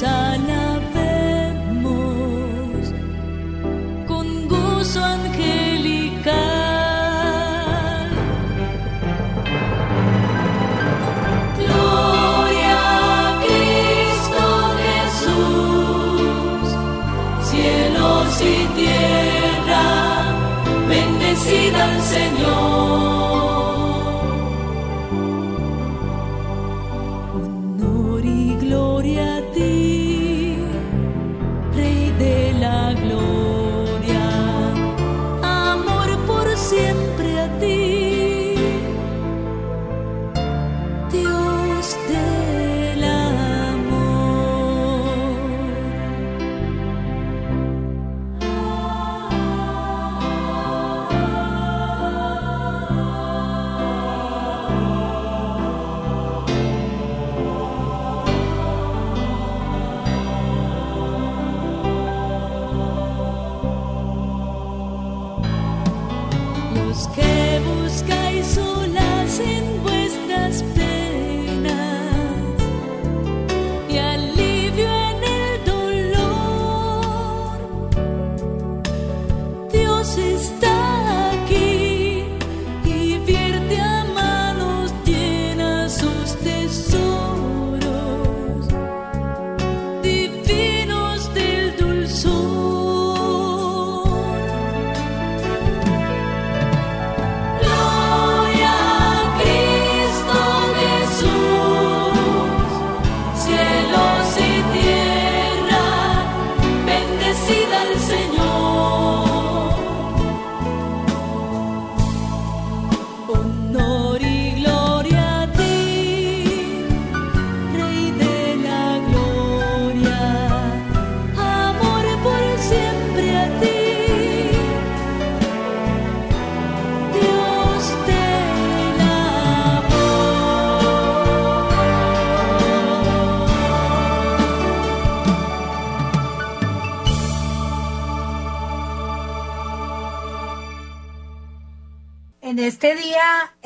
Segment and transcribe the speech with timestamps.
[0.00, 0.53] sana.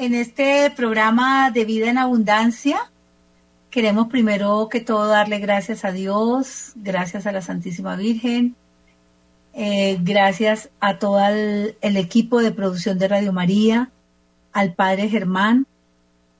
[0.08, 2.90] En este programa de vida en abundancia,
[3.68, 8.56] queremos primero que todo darle gracias a Dios, gracias a la Santísima Virgen,
[9.52, 13.90] eh, gracias a todo el, equipo de producción de Radio María,
[14.54, 15.66] al Padre Germán,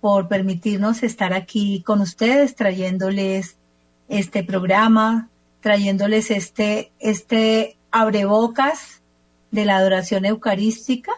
[0.01, 3.57] por permitirnos estar aquí con ustedes, trayéndoles
[4.09, 5.29] este programa,
[5.61, 9.03] trayéndoles este, este abrebocas
[9.51, 11.13] de la adoración eucarística.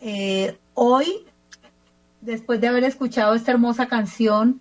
[0.00, 1.24] Eh, hoy
[2.22, 4.60] después de haber escuchado esta hermosa canción,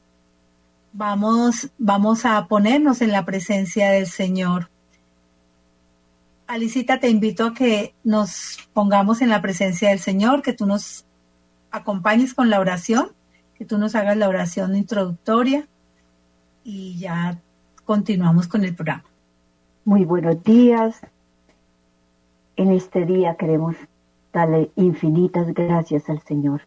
[0.91, 4.69] vamos, vamos a ponernos en la presencia del Señor.
[6.47, 11.05] Alicita, te invito a que nos pongamos en la presencia del Señor, que tú nos
[11.69, 13.13] acompañes con la oración,
[13.55, 15.67] que tú nos hagas la oración introductoria
[16.63, 17.39] y ya
[17.85, 19.05] continuamos con el programa.
[19.85, 20.99] Muy buenos días.
[22.57, 23.75] En este día queremos
[24.33, 26.61] darle infinitas gracias al Señor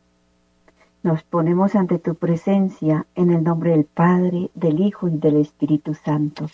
[1.05, 5.93] nos ponemos ante tu presencia en el nombre del Padre, del Hijo y del Espíritu
[5.93, 6.47] Santo,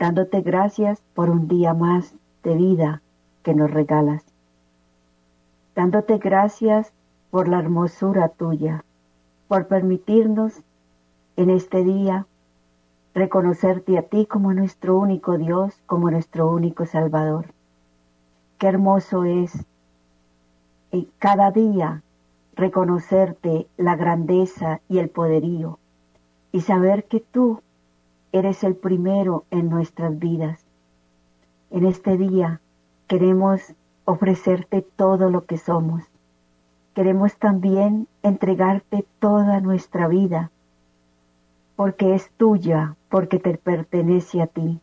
[0.00, 3.02] dándote gracias por un día más de vida
[3.44, 4.24] que nos regalas.
[5.76, 6.92] Dándote gracias
[7.30, 8.84] por la hermosura tuya,
[9.46, 10.60] por permitirnos
[11.36, 12.26] en este día
[13.14, 17.54] reconocerte a ti como nuestro único Dios, como nuestro único Salvador.
[18.58, 19.64] Qué hermoso es
[20.90, 22.02] y cada día
[22.58, 25.78] reconocerte la grandeza y el poderío
[26.50, 27.62] y saber que tú
[28.32, 30.66] eres el primero en nuestras vidas.
[31.70, 32.60] En este día
[33.06, 33.74] queremos
[34.04, 36.02] ofrecerte todo lo que somos.
[36.94, 40.50] Queremos también entregarte toda nuestra vida,
[41.76, 44.80] porque es tuya, porque te pertenece a ti.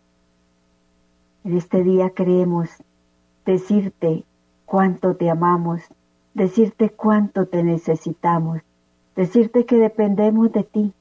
[1.43, 2.69] En este día queremos
[3.45, 4.23] decirte
[4.65, 5.81] cuánto te amamos,
[6.35, 8.61] decirte cuánto te necesitamos,
[9.15, 10.93] decirte que dependemos de ti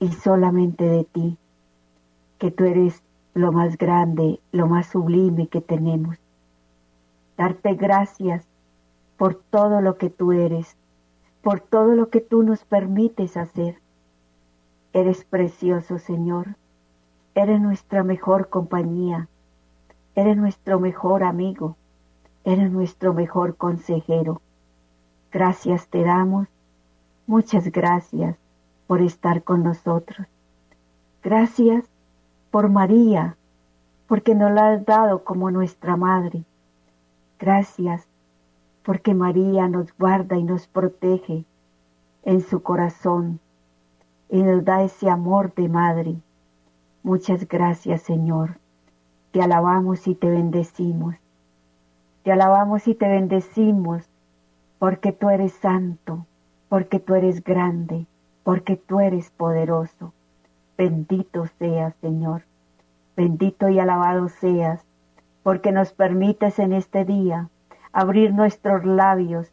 [0.00, 1.36] y solamente de ti,
[2.38, 3.02] que tú eres
[3.34, 6.16] lo más grande, lo más sublime que tenemos.
[7.36, 8.46] Darte gracias
[9.18, 10.76] por todo lo que tú eres,
[11.42, 13.76] por todo lo que tú nos permites hacer.
[14.94, 16.56] Eres precioso, Señor.
[17.34, 19.28] Eres nuestra mejor compañía.
[20.14, 21.76] Eres nuestro mejor amigo.
[22.44, 24.40] Eres nuestro mejor consejero.
[25.32, 26.48] Gracias te damos.
[27.28, 28.36] Muchas gracias
[28.88, 30.26] por estar con nosotros.
[31.22, 31.84] Gracias
[32.50, 33.36] por María,
[34.08, 36.42] porque nos la has dado como nuestra madre.
[37.38, 38.08] Gracias
[38.82, 41.44] porque María nos guarda y nos protege
[42.24, 43.38] en su corazón
[44.28, 46.16] y nos da ese amor de madre.
[47.04, 48.58] Muchas gracias, Señor.
[49.30, 51.14] Te alabamos y te bendecimos.
[52.24, 54.09] Te alabamos y te bendecimos
[54.80, 56.26] porque tú eres santo,
[56.70, 58.06] porque tú eres grande,
[58.42, 60.14] porque tú eres poderoso.
[60.78, 62.44] Bendito seas, Señor.
[63.14, 64.80] Bendito y alabado seas,
[65.42, 67.50] porque nos permites en este día
[67.92, 69.48] abrir nuestros labios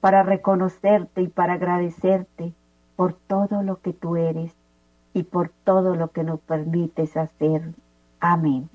[0.00, 2.54] para reconocerte y para agradecerte
[2.96, 4.54] por todo lo que tú eres
[5.12, 7.74] y por todo lo que nos permites hacer.
[8.18, 8.70] Amén.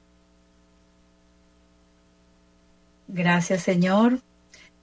[3.08, 4.20] Gracias Señor.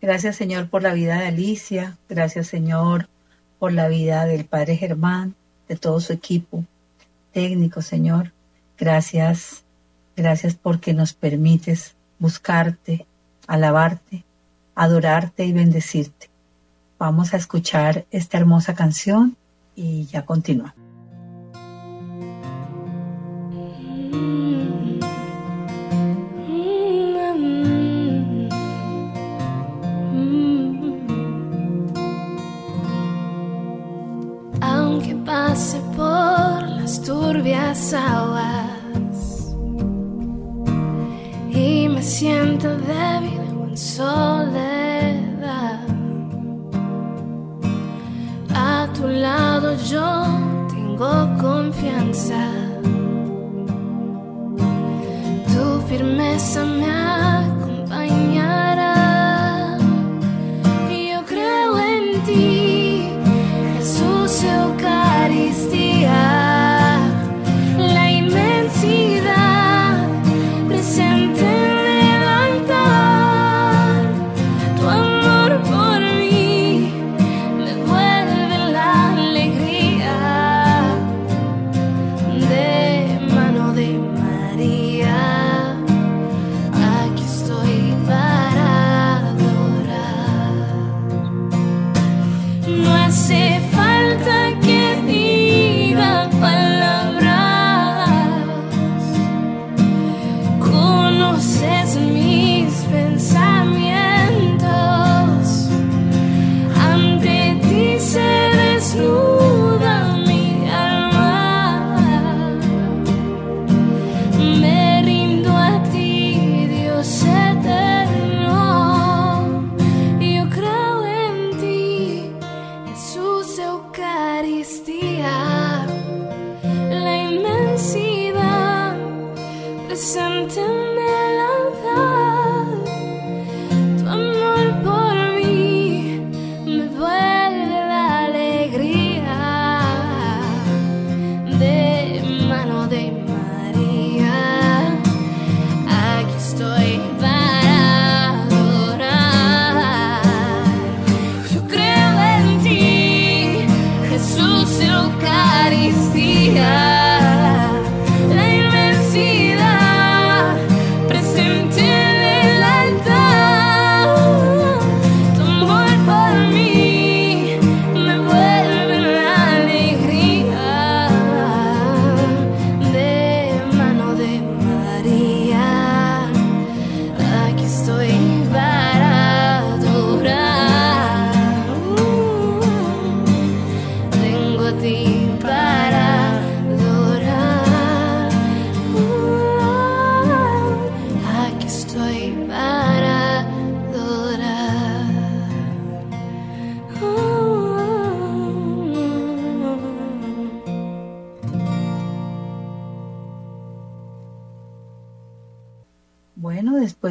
[0.03, 1.97] Gracias Señor por la vida de Alicia.
[2.09, 3.09] Gracias Señor
[3.61, 5.37] por la vida del Padre Germán,
[5.69, 6.65] de todo su equipo
[7.33, 8.33] técnico, Señor.
[8.77, 9.63] Gracias,
[10.17, 13.07] gracias porque nos permites buscarte,
[13.47, 14.25] alabarte,
[14.75, 16.29] adorarte y bendecirte.
[16.99, 19.37] Vamos a escuchar esta hermosa canción
[19.77, 20.75] y ya continúa.
[37.95, 39.55] Aguas
[41.51, 45.81] y me siento débil en soledad.
[48.55, 50.23] A tu lado yo
[50.69, 52.47] tengo confianza.
[55.53, 57.02] Tu firmeza me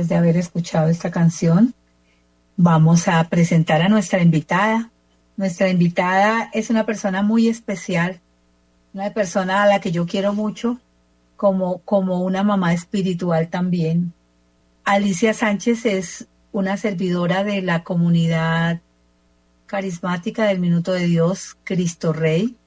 [0.07, 1.73] de haber escuchado esta canción,
[2.57, 4.89] vamos a presentar a nuestra invitada.
[5.37, 8.19] Nuestra invitada es una persona muy especial,
[8.93, 10.79] una persona a la que yo quiero mucho,
[11.37, 14.13] como, como una mamá espiritual también.
[14.83, 18.81] Alicia Sánchez es una servidora de la comunidad
[19.65, 22.57] carismática del Minuto de Dios, Cristo Rey,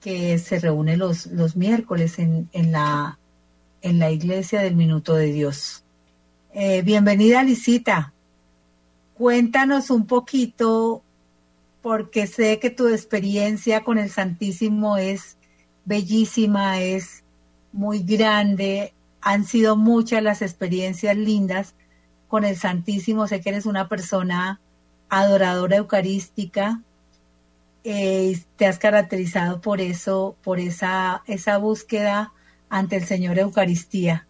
[0.00, 3.18] que se reúne los, los miércoles en, en, la,
[3.82, 5.82] en la iglesia del Minuto de Dios.
[6.60, 8.12] Eh, bienvenida, Licita.
[9.14, 11.04] Cuéntanos un poquito,
[11.82, 15.36] porque sé que tu experiencia con el Santísimo es
[15.84, 17.22] bellísima, es
[17.70, 21.76] muy grande, han sido muchas las experiencias lindas
[22.26, 23.28] con el Santísimo.
[23.28, 24.60] Sé que eres una persona
[25.08, 26.82] adoradora eucarística.
[27.84, 32.32] Eh, te has caracterizado por eso, por esa, esa búsqueda
[32.68, 34.27] ante el Señor Eucaristía.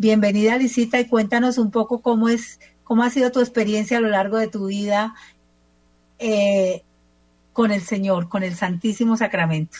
[0.00, 4.08] Bienvenida, Lisita, y cuéntanos un poco cómo es, cómo ha sido tu experiencia a lo
[4.08, 5.14] largo de tu vida
[6.18, 6.84] eh,
[7.52, 9.76] con el Señor, con el Santísimo Sacramento.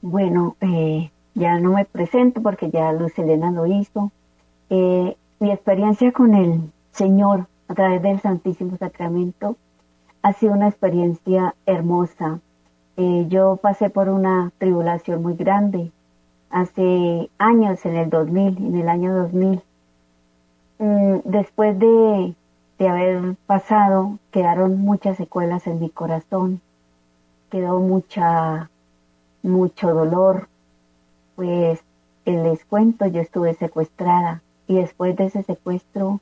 [0.00, 4.10] Bueno, eh, ya no me presento porque ya Luz Elena lo hizo.
[4.68, 9.56] Eh, mi experiencia con el Señor a través del Santísimo Sacramento
[10.22, 12.40] ha sido una experiencia hermosa.
[12.96, 15.92] Eh, yo pasé por una tribulación muy grande
[16.52, 19.62] hace años, en el 2000, en el año 2000.
[20.78, 22.34] Mm, después de,
[22.78, 26.60] de haber pasado, quedaron muchas secuelas en mi corazón,
[27.50, 28.70] quedó mucha,
[29.42, 30.48] mucho dolor,
[31.36, 31.82] pues
[32.24, 36.20] les cuento, yo estuve secuestrada y después de ese secuestro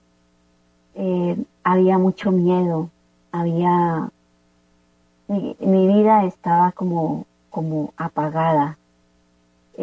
[0.94, 2.90] eh, había mucho miedo,
[3.32, 4.10] había
[5.28, 8.78] mi, vida estaba como, como apagada.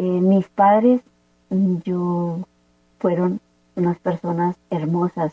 [0.00, 1.00] mis padres,
[1.84, 2.38] yo
[3.00, 3.40] fueron
[3.74, 5.32] unas personas hermosas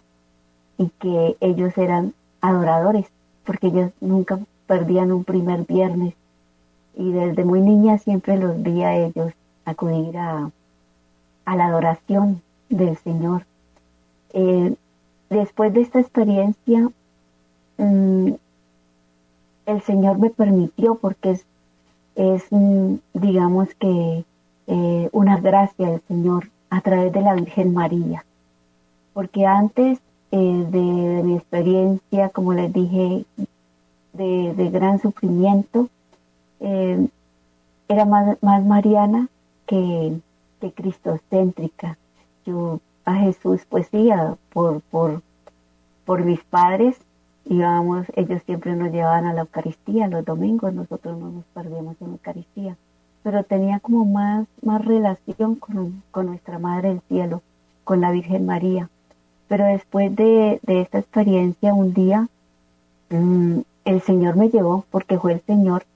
[0.79, 3.05] y que ellos eran adoradores,
[3.45, 6.15] porque ellos nunca perdían un primer viernes
[6.95, 9.33] y desde muy niña siempre los vi a ellos
[9.65, 10.49] acudir a,
[11.45, 13.45] a la adoración del Señor.
[14.33, 14.73] Eh,
[15.29, 16.89] después de esta experiencia,
[17.77, 18.31] mm,
[19.67, 21.45] el Señor me permitió, porque es,
[22.15, 22.47] es
[23.13, 24.25] digamos que,
[24.67, 28.25] eh, una gracia del Señor a través de la Virgen María.
[29.13, 29.99] Porque antes
[30.31, 33.25] eh, de, mi experiencia, como les dije,
[34.13, 35.89] de, gran sufrimiento,
[37.87, 39.27] era más, más mariana
[39.67, 40.19] que,
[40.59, 41.97] que cristocéntrica.
[42.45, 44.09] Yo a Jesús, pues sí,
[44.51, 45.21] por, por,
[46.05, 46.97] por mis padres,
[47.45, 52.07] íbamos, ellos siempre nos llevaban a la Eucaristía los domingos, nosotros no nos perdíamos en
[52.07, 52.77] la Eucaristía,
[53.25, 57.41] pero tenía como más, más relación con, con nuestra Madre del Cielo,
[57.83, 58.87] con la Virgen María.
[59.47, 62.27] Pero después de, de esta experiencia, un día,
[63.09, 65.87] mm, el Señor me llevó, porque fue el Señor,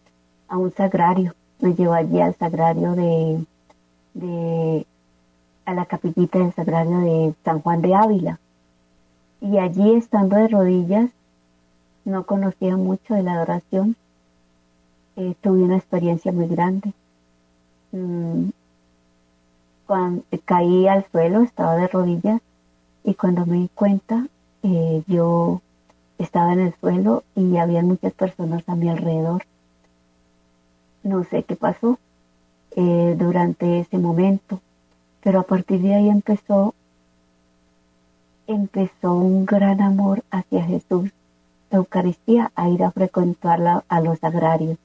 [0.47, 3.45] a un sagrario, me llevó allí al sagrario de,
[4.15, 4.87] de
[5.65, 8.39] a la capillita del sagrario de San Juan de Ávila.
[9.39, 11.11] Y allí estando de rodillas,
[12.05, 13.95] no conocía mucho de la adoración,
[15.15, 16.91] eh, tuve una experiencia muy grande.
[17.91, 18.49] Mm,
[19.85, 22.41] cuando caí al suelo, estaba de rodillas
[23.03, 24.27] y cuando me di cuenta,
[24.63, 25.61] eh, yo
[26.17, 29.43] estaba en el suelo y había muchas personas a mi alrededor.
[31.03, 31.97] No sé qué pasó
[32.75, 34.61] eh, durante ese momento,
[35.23, 36.75] pero a partir de ahí empezó
[38.47, 41.11] empezó un gran amor hacia Jesús,
[41.69, 44.77] Eucaristía, a ir a frecuentarla a los agrarios.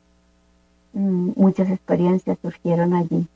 [0.94, 3.26] Mm, muchas experiencias surgieron allí,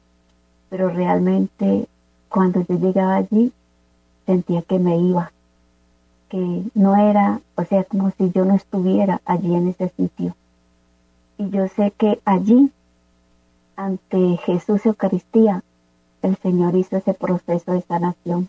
[0.71, 1.89] pero realmente
[2.29, 3.53] cuando yo llegaba allí
[4.27, 5.33] sentía que me iba,
[6.29, 10.37] que no era, o sea, como si yo no estuviera allí en ese sitio.
[11.37, 12.71] Y yo sé que allí,
[13.75, 15.65] ante Jesús Eucaristía,
[16.23, 18.49] el Señor hizo ese proceso de sanación,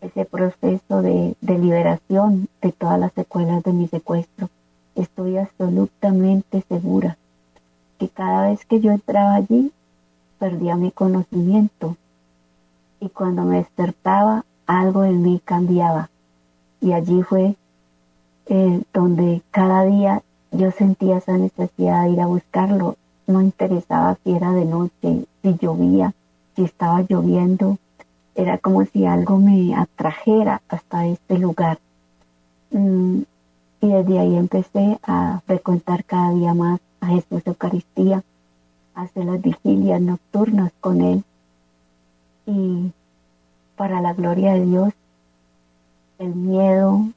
[0.00, 4.48] ese proceso de, liberación de todas las secuelas de mi secuestro.
[4.94, 7.18] Estoy absolutamente segura
[7.98, 9.72] que cada vez que yo entraba allí,
[10.38, 11.96] perdía mi conocimiento
[13.00, 16.10] y cuando me despertaba, algo en mí cambiaba.
[16.80, 17.56] Y allí fue
[18.46, 22.96] eh, donde cada día yo sentía esa necesidad de ir a buscarlo.
[23.26, 26.14] No interesaba si era de noche, si llovía,
[26.56, 27.78] si estaba lloviendo,
[28.34, 31.78] era como si algo me atrajera hasta este lugar.
[32.70, 33.22] Mm,
[33.80, 38.22] y desde ahí empecé a frecuentar cada día más a Jesús Eucaristía,
[38.94, 41.24] a hacer las vigilias nocturnas con Él.
[42.46, 42.92] Y
[43.76, 44.92] para la gloria de Dios,
[46.18, 47.08] el miedo,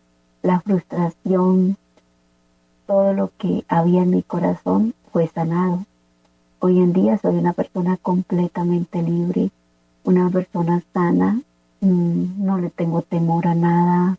[0.44, 1.78] la frustración,
[2.86, 5.86] todo lo que había en mi corazón fue sanado.
[6.60, 9.50] Hoy en día soy una persona completamente libre,
[10.04, 11.42] una persona sana,
[11.80, 14.18] mm, no le tengo temor a nada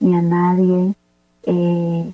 [0.00, 0.94] ni a nadie,
[1.42, 2.12] eh,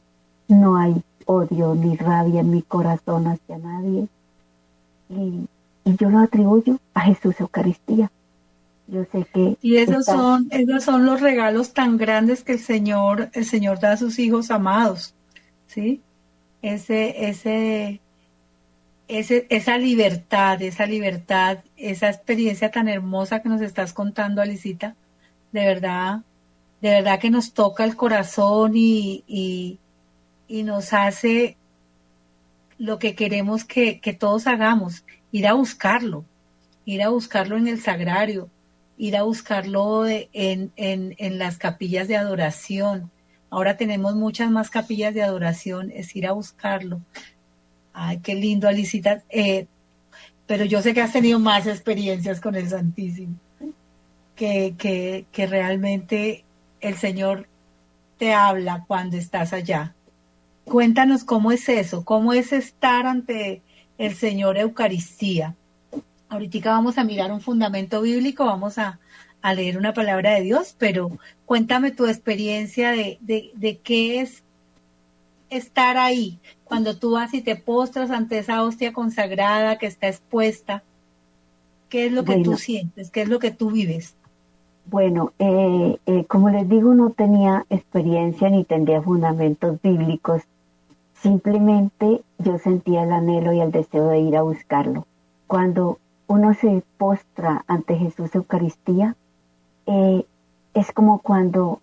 [0.48, 4.08] no hay odio ni rabia en mi corazón hacia nadie.
[5.08, 5.46] Y,
[5.84, 8.10] y yo lo atribuyo a Jesús Eucaristía.
[8.86, 13.30] Yo sé que y esos son esos son los regalos tan grandes que el Señor
[13.34, 15.14] el Señor da a sus hijos amados,
[15.68, 16.00] ¿sí?
[16.60, 18.00] Ese ese
[19.10, 24.94] ese, esa libertad, esa libertad, esa experiencia tan hermosa que nos estás contando, Alicita,
[25.50, 26.20] de verdad,
[26.80, 29.79] de verdad que nos toca el corazón y, y,
[30.50, 31.56] y nos hace
[32.76, 36.24] lo que queremos que, que, todos hagamos, ir a buscarlo,
[36.84, 38.50] ir a buscarlo en el sagrario,
[38.98, 43.12] ir a buscarlo en, en, en las capillas de adoración.
[43.48, 47.00] Ahora tenemos muchas más capillas de adoración, es ir a buscarlo.
[47.92, 49.22] Ay, qué lindo, Alicita.
[49.28, 49.68] Eh,
[50.48, 53.36] pero yo sé que has tenido más experiencias con el Santísimo,
[54.34, 56.44] que, que, que realmente
[56.80, 57.46] el Señor
[58.18, 59.94] te habla cuando estás allá.
[60.70, 63.60] Cuéntanos cómo es eso, cómo es estar ante
[63.98, 65.56] el Señor Eucaristía.
[66.28, 69.00] Ahorita vamos a mirar un fundamento bíblico, vamos a,
[69.42, 71.10] a leer una palabra de Dios, pero
[71.44, 74.44] cuéntame tu experiencia de, de, de qué es
[75.48, 80.84] estar ahí, cuando tú vas y te postras ante esa hostia consagrada que está expuesta,
[81.88, 82.52] ¿qué es lo que Bueno.
[82.52, 83.10] tú sientes?
[83.10, 84.14] ¿Qué es lo que tú vives?
[84.86, 90.42] Bueno, eh, eh, como les digo, no tenía experiencia ni tendría fundamentos bíblicos.
[91.22, 95.06] Simplemente yo sentía el anhelo y el deseo de ir a buscarlo.
[95.46, 99.16] Cuando uno se postra ante Jesús Eucaristía,
[99.84, 100.24] eh,
[100.72, 101.80] es como cuando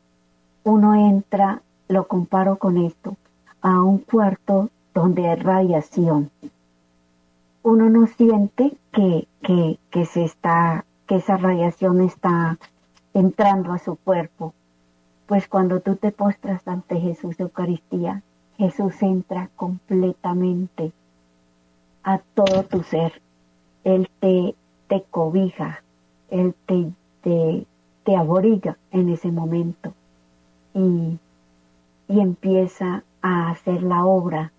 [0.63, 3.15] uno entra, lo comparo con esto,
[3.62, 6.32] a un cuarto donde hay radiación.
[7.62, 12.58] Uno no siente que, que, que se está, que esa radiación está
[13.13, 14.56] entrando a su cuerpo.
[15.28, 18.23] Pues cuando tú te postras ante Jesús Eucaristía,
[18.58, 20.91] Jesús entra completamente
[22.04, 23.22] a todo tu ser.
[23.84, 24.56] Él te,
[24.88, 25.84] te cobija,
[26.30, 26.91] Él te,
[27.22, 27.65] te,
[28.04, 28.15] te
[28.91, 29.93] en ese momento
[30.74, 31.20] y,
[32.08, 34.52] y empieza a hacer la obra.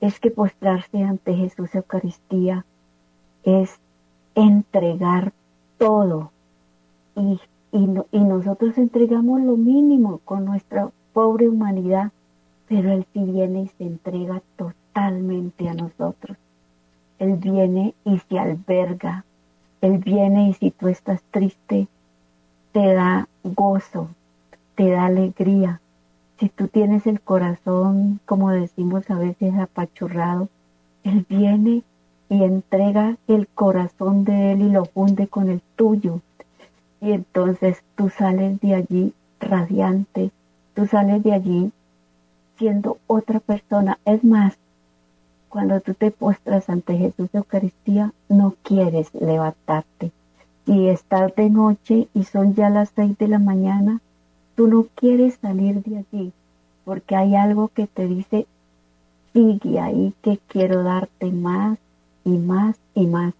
[0.00, 2.64] Es que postrarse ante Jesús Eucaristía
[3.44, 3.78] es
[4.34, 5.32] entregar
[5.78, 6.32] todo
[7.14, 7.40] y
[7.72, 12.12] y, y nosotros entregamos lo mínimo con nuestra pobre humanidad,
[12.72, 16.38] pero Él sí viene y se entrega totalmente a nosotros.
[17.18, 19.26] Él viene y se alberga.
[19.82, 21.86] Él viene y si tú estás triste,
[22.72, 24.08] te da gozo,
[24.74, 25.82] te da alegría.
[26.40, 30.48] Si tú tienes el corazón, como decimos a veces, apachurrado,
[31.04, 31.82] Él viene
[32.30, 36.22] y entrega el corazón de Él y lo funde con el tuyo
[37.02, 40.30] y entonces tú sales de allí radiante,
[40.74, 41.72] tú sales de allí
[42.58, 43.98] siendo otra persona.
[44.04, 44.54] Es más,
[45.48, 50.12] cuando tú te postras ante Jesús de Eucaristía, no quieres levantarte.
[50.66, 54.00] Si estás de noche y son ya las seis de la mañana,
[54.56, 56.32] tú no quieres salir de allí,
[56.84, 58.46] porque hay algo que te dice,
[59.32, 61.78] sigue ahí que quiero darte más
[62.24, 63.34] y más y más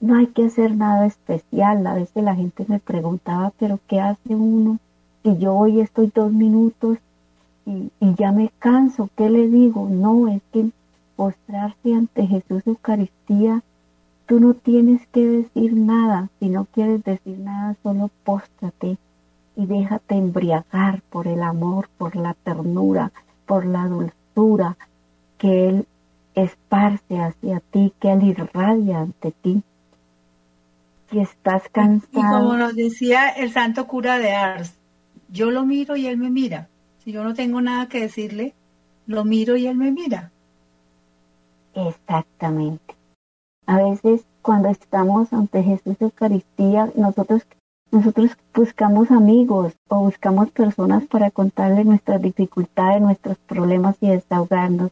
[0.00, 1.86] no hay que hacer nada especial.
[1.86, 4.78] A veces la gente me preguntaba, pero ¿qué hace uno?
[5.22, 6.98] Si yo hoy estoy dos minutos
[7.66, 9.88] y, y ya me canso, ¿qué le digo?
[9.90, 10.70] No, es que
[11.16, 13.62] postrarse ante Jesús Eucaristía,
[14.26, 16.30] tú no tienes que decir nada.
[16.40, 18.96] Si no quieres decir nada, solo póstrate
[19.56, 23.12] y déjate embriagar por el amor, por la ternura,
[23.46, 24.76] por la dulzura
[25.38, 25.86] que Él
[26.34, 29.62] esparce hacia ti, que Él irradia ante ti
[31.10, 34.74] si estás Y como cansado, nos decía el santo cura de Ars,
[35.28, 36.68] yo lo miro y él me mira.
[37.06, 38.52] Yo no tengo nada que decirle,
[39.06, 40.32] lo miro y él me mira.
[41.72, 42.96] exactamente.
[43.64, 47.46] A veces cuando estamos ante Jesús Eucaristía, nosotros,
[47.92, 54.90] nosotros buscamos amigos o buscamos personas para contarle nuestras dificultades, nuestros problemas y desahogarnos.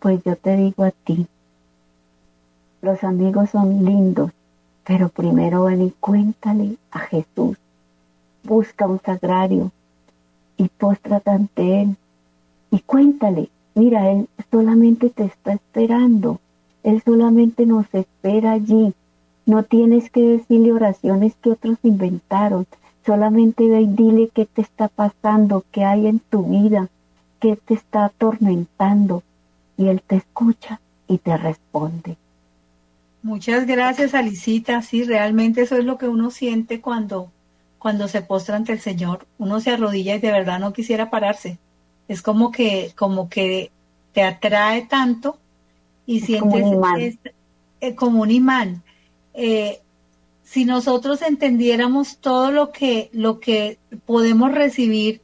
[0.00, 1.28] Pues yo te digo a ti,
[2.80, 4.32] los amigos son lindos,
[4.82, 7.56] pero primero ven y cuéntale a Jesús.
[8.42, 9.70] Busca un sagrario
[10.62, 11.96] y póstrate ante Él
[12.70, 16.40] y cuéntale, mira, Él solamente te está esperando,
[16.84, 18.94] Él solamente nos espera allí
[19.44, 22.66] No tienes que decirle oraciones que otros inventaron.
[23.04, 26.88] Solamente ve y dile qué te está pasando, qué hay en tu vida,
[27.40, 29.24] qué te está atormentando.
[29.76, 32.16] Y Él te escucha y te responde.
[33.24, 34.80] Muchas gracias, Alicita.
[34.82, 37.30] Sí, realmente eso es lo que uno siente cuando,
[37.82, 39.26] cuando se postra ante el Señor.
[39.38, 41.58] Uno se arrodilla y de verdad no quisiera pararse.
[42.08, 43.70] Es como que, como que
[44.12, 45.38] te atrae tanto
[46.06, 47.00] y Es sientes como un imán.
[47.00, 47.18] es-
[47.80, 48.82] eh, como un imán.
[49.34, 49.80] Eh,
[50.44, 55.20] si nosotros entendiéramos todo lo que, lo que podemos recibir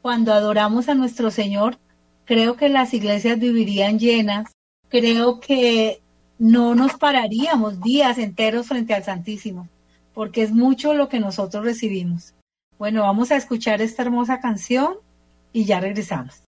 [0.00, 1.78] cuando adoramos a nuestro Señor,
[2.24, 4.50] creo que las iglesias vivirían llenas.
[4.88, 6.00] Creo que
[6.38, 9.68] no nos pararíamos días enteros frente al Santísimo,
[10.14, 12.34] porque es mucho lo que nosotros recibimos.
[12.78, 14.94] Bueno, vamos a escuchar esta hermosa canción
[15.52, 16.42] y ya regresamos.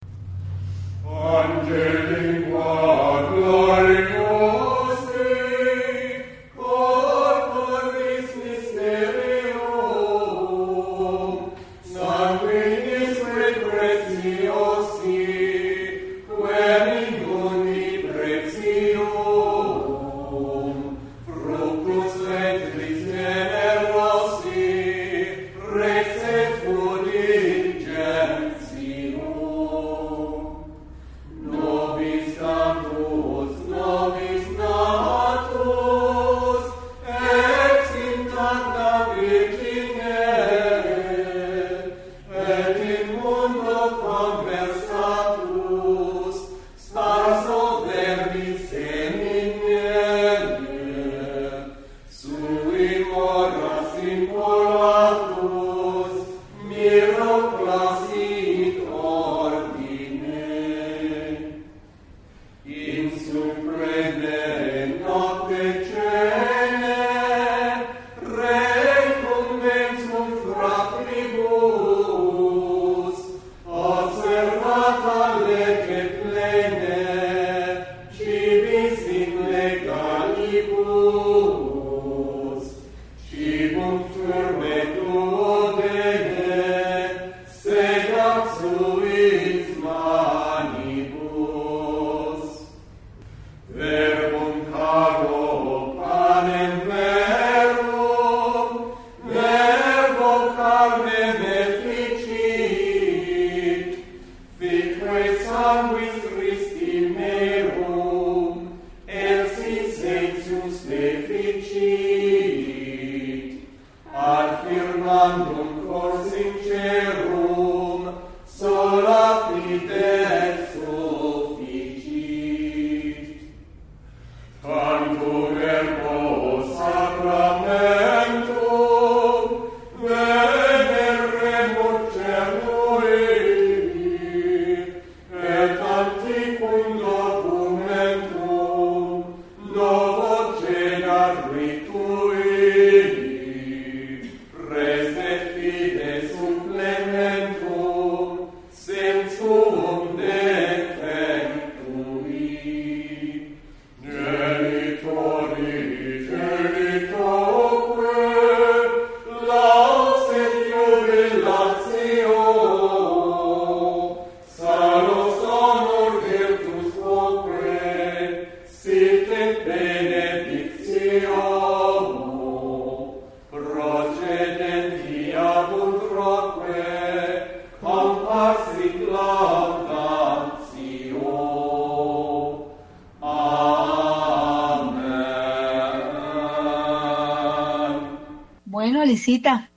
[189.22, 189.70] Alicita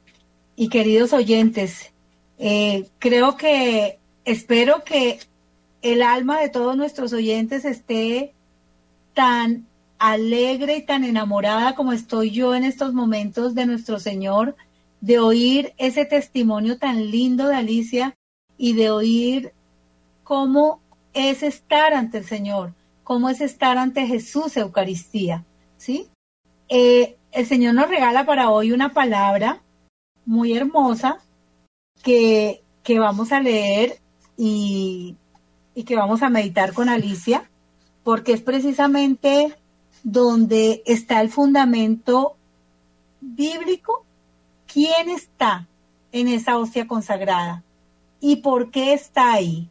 [0.57, 1.93] y queridos oyentes,
[2.39, 5.19] eh, creo que espero que
[5.83, 8.33] el alma de todos nuestros oyentes esté
[9.13, 9.67] tan
[9.99, 14.57] alegre y tan enamorada como estoy yo en estos momentos de nuestro Señor,
[15.03, 18.15] de oír ese testimonio tan lindo de Alicia
[18.57, 19.53] y de oír
[20.23, 20.81] cómo
[21.13, 25.45] es estar ante el Señor, cómo es estar ante Jesús Eucaristía,
[25.77, 26.09] ¿sí?
[26.71, 29.61] Eh, el Señor nos regala para hoy una palabra
[30.25, 31.19] muy hermosa
[32.03, 33.99] que, que vamos a leer
[34.37, 35.17] y,
[35.75, 37.51] y que vamos a meditar con Alicia,
[38.05, 39.57] porque es precisamente
[40.05, 42.37] donde está el fundamento
[43.21, 44.05] bíblico,
[44.73, 45.67] quién está
[46.13, 47.65] en esa hostia consagrada
[48.21, 49.69] y por qué está ahí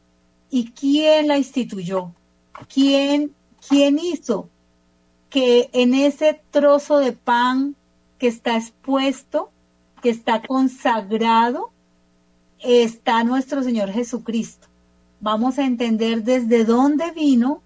[0.50, 2.12] y quién la instituyó,
[2.68, 3.34] quién,
[3.66, 4.50] quién hizo
[5.34, 7.76] que en ese trozo de pan
[8.20, 9.50] que está expuesto,
[10.04, 11.72] que está consagrado,
[12.60, 14.68] está nuestro Señor Jesucristo.
[15.22, 17.64] Vamos a entender desde dónde vino,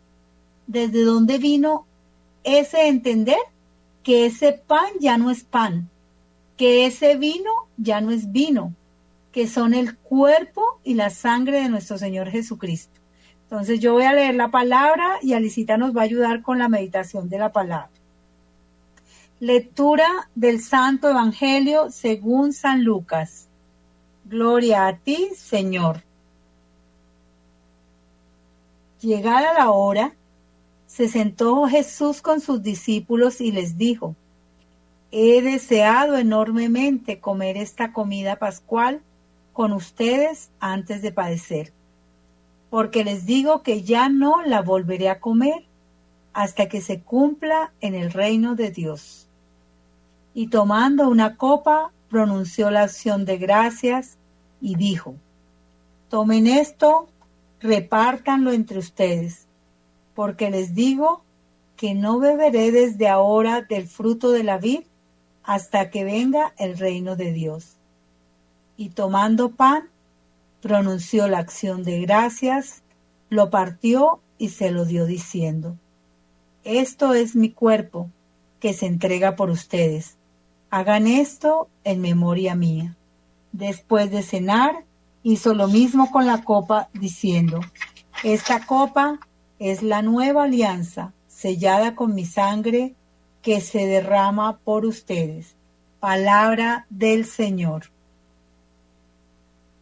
[0.65, 1.86] desde dónde vino
[2.45, 3.39] ese entender
[4.01, 5.89] que ese pan ya no es pan,
[6.56, 8.73] que ese vino ya no es vino,
[9.34, 12.97] que son el cuerpo y la sangre de nuestro Señor Jesucristo.
[13.49, 16.67] Entonces yo voy a leer la palabra y Alicita nos va a ayudar con la
[16.67, 17.89] meditación de la palabra.
[19.39, 23.47] Lectura del Santo Evangelio según San Lucas.
[24.25, 26.03] Gloria a ti, Señor.
[28.99, 30.13] Llegada la hora,
[30.88, 34.15] se sentó Jesús con sus discípulos y les dijo,
[35.12, 39.01] He deseado enormemente comer esta comida pascual
[39.53, 41.71] con ustedes antes de padecer,
[42.69, 45.65] porque les digo que ya no la volveré a comer
[46.34, 49.27] hasta que se cumpla en el reino de Dios.
[50.34, 54.17] Y tomando una copa, pronunció la acción de gracias
[54.62, 55.15] y dijo,
[56.10, 57.10] Tomen esto,
[57.60, 59.47] repártanlo entre ustedes,
[60.13, 61.23] porque les digo
[61.75, 64.82] que no beberé desde ahora del fruto de la vid
[65.43, 67.77] hasta que venga el reino de Dios.
[68.77, 69.89] Y tomando pan,
[70.62, 72.84] pronunció la acción de gracias,
[73.30, 75.78] lo partió y se lo dio diciendo,
[76.63, 78.10] Esto es mi cuerpo,
[78.60, 80.17] que se entrega por ustedes.
[80.70, 82.96] Hagan esto en memoria mía.
[83.52, 84.84] Después de cenar,
[85.24, 87.62] hizo lo mismo con la copa, diciendo,
[88.24, 89.20] Esta copa
[89.60, 92.96] es la nueva alianza, sellada con mi sangre,
[93.41, 95.56] que se derrama por ustedes.
[96.00, 97.91] Palabra del Señor.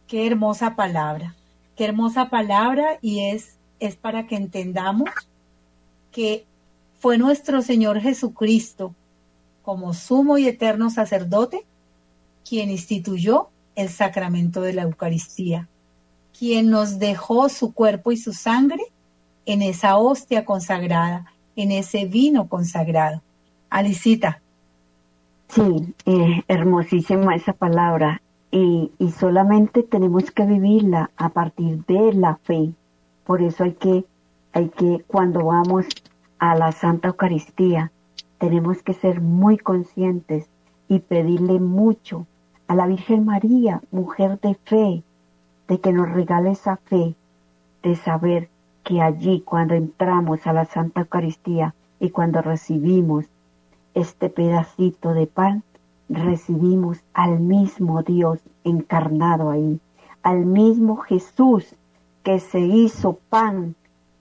[0.06, 1.34] Qué hermosa palabra,
[1.74, 5.10] qué hermosa palabra y es, es para que entendamos
[6.12, 6.46] que
[6.98, 8.94] fue nuestro Señor Jesucristo
[9.62, 11.64] como sumo y eterno sacerdote
[12.48, 15.68] quien instituyó el sacramento de la Eucaristía,
[16.38, 18.82] quien nos dejó su cuerpo y su sangre
[19.44, 23.22] en esa hostia consagrada, en ese vino consagrado.
[23.70, 24.40] Alicita.
[25.48, 28.20] Sí, eh, hermosísima esa palabra.
[28.50, 32.72] Y, solamente tenemos que vivirla a partir de la fe.
[33.24, 34.04] Por eso hay que,
[34.52, 35.86] hay que, cuando vamos
[36.38, 37.92] a la Santa Eucaristía,
[38.38, 40.48] tenemos que ser muy conscientes
[40.88, 42.26] y pedirle mucho
[42.68, 45.02] a la Virgen María, mujer de fe,
[45.68, 47.14] de que nos regale esa fe,
[47.82, 48.48] de saber
[48.84, 53.24] que allí cuando entramos a la Santa Eucaristía y cuando recibimos
[53.94, 55.64] este pedacito de pan,
[56.08, 59.80] recibimos al mismo Dios encarnado ahí,
[60.22, 61.74] al mismo Jesús
[62.22, 63.74] que se hizo pan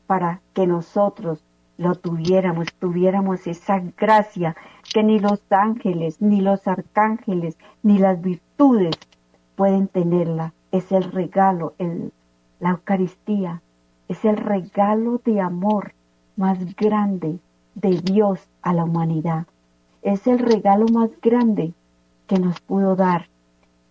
[0.07, 1.43] para que nosotros
[1.77, 4.55] lo tuviéramos, tuviéramos esa gracia
[4.93, 8.95] que ni los ángeles, ni los arcángeles, ni las virtudes
[9.55, 10.53] pueden tenerla.
[10.71, 11.73] Es el regalo,
[12.59, 13.61] la Eucaristía,
[14.07, 15.93] es el regalo de amor
[16.37, 17.39] más grande
[17.75, 19.47] de Dios a la humanidad.
[20.05, 21.73] Es el regalo más grande
[22.27, 23.27] que nos pudo dar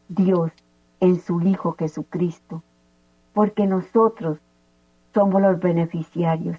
[0.08, 0.52] Dios
[1.00, 2.62] en su Hijo Jesucristo,
[3.32, 4.38] porque nosotros
[5.12, 6.56] somos los beneficiarios.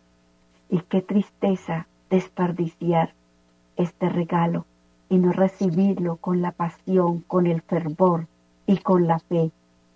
[0.70, 3.14] Y qué tristeza desperdiciar
[3.78, 4.66] este regalo
[5.08, 8.28] y no recibirlo con la pasión, con el fervor
[8.68, 9.52] y con la fe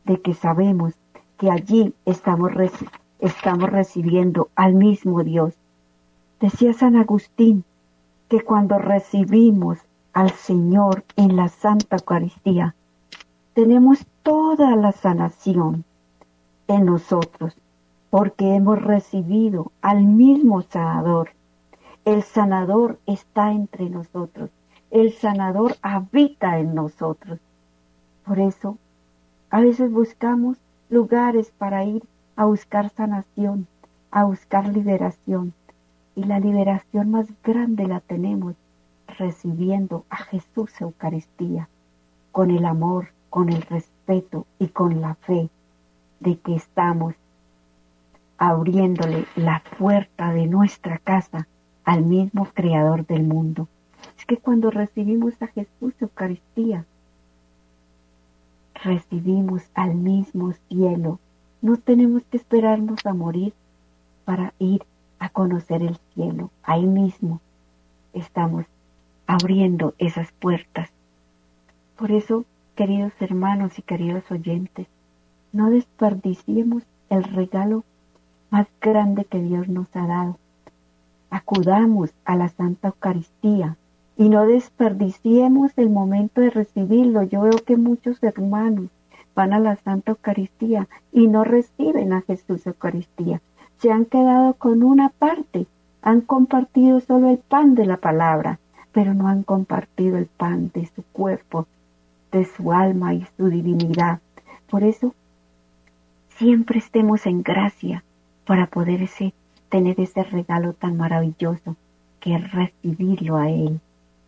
[0.06, 0.94] de que sabemos
[1.38, 2.54] que allí estamos,
[3.20, 5.54] estamos recibiendo al mismo Dios.
[6.40, 7.66] Decía San Agustín
[8.30, 9.80] que cuando recibimos
[10.14, 12.76] al Señor en la Santa Eucaristía,
[13.54, 15.84] tenemos toda la sanación
[16.68, 17.58] en nosotros
[18.10, 21.32] porque hemos recibido al mismo sanador.
[22.06, 24.50] El sanador está entre nosotros.
[24.90, 27.40] El sanador habita en nosotros.
[28.26, 28.78] Por eso,
[29.50, 30.58] a veces buscamos
[30.90, 32.04] lugares para ir
[32.36, 33.68] a buscar sanación,
[34.12, 35.54] a buscar liberación.
[36.20, 38.54] Y la liberación más grande la tenemos
[39.18, 41.70] recibiendo a Jesús Eucaristía,
[42.34, 45.50] con el amor, con el respeto y con la fe
[46.20, 47.16] de que estamos
[48.38, 51.48] abriéndole la puerta de nuestra casa
[51.86, 53.70] al mismo creador del mundo.
[54.18, 56.84] Es que cuando recibimos a Jesús Eucaristía,
[58.84, 61.18] recibimos al mismo cielo.
[61.62, 63.54] No tenemos que esperarnos a morir
[64.26, 64.82] para ir
[65.20, 66.50] a conocer el cielo.
[66.64, 67.42] Ahí mismo
[68.14, 68.66] estamos
[69.28, 70.90] abriendo esas puertas.
[71.98, 74.88] Por eso, queridos hermanos y queridos oyentes,
[75.52, 77.84] no desperdiciemos el regalo
[78.50, 80.38] más grande que Dios nos ha dado,
[81.30, 83.78] acudamos a la Santa Eucaristía
[84.18, 87.24] y no desperdiciemos el momento de recibirlo.
[87.24, 88.90] Yo veo que muchos hermanos
[89.36, 93.42] van a la Santa Eucaristía y no reciben a Jesús Eucaristía.
[93.80, 95.66] Se han quedado con una parte,
[96.02, 98.60] han compartido solo el pan de la palabra,
[98.92, 101.66] pero no han compartido el pan de su cuerpo,
[102.32, 104.20] de su alma y su divinidad.
[104.70, 105.16] Por eso,
[106.38, 108.04] siempre estemos en gracia
[108.46, 109.34] para poder ese,
[109.70, 111.76] tener ese regalo tan maravilloso
[112.20, 113.80] que es recibirlo a Él,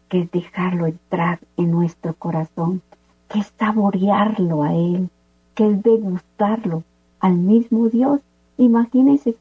[0.07, 2.81] que es dejarlo entrar en nuestro corazón,
[3.27, 5.09] que es saborearlo a Él,
[5.55, 6.83] que es degustarlo
[7.19, 8.21] al mismo Dios.
[8.61, 9.35] Imagínense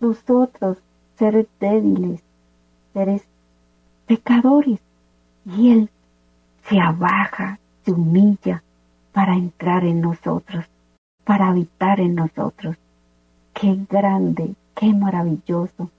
[0.00, 0.78] nosotros,
[1.18, 2.22] seres débiles,
[2.94, 3.22] seres
[4.06, 4.80] pecadores,
[5.44, 5.90] y Él
[6.66, 8.62] se abaja, se humilla
[9.12, 10.64] para entrar en nosotros,
[11.24, 12.76] para habitar en nosotros.
[13.52, 15.90] Qué grande, qué maravilloso,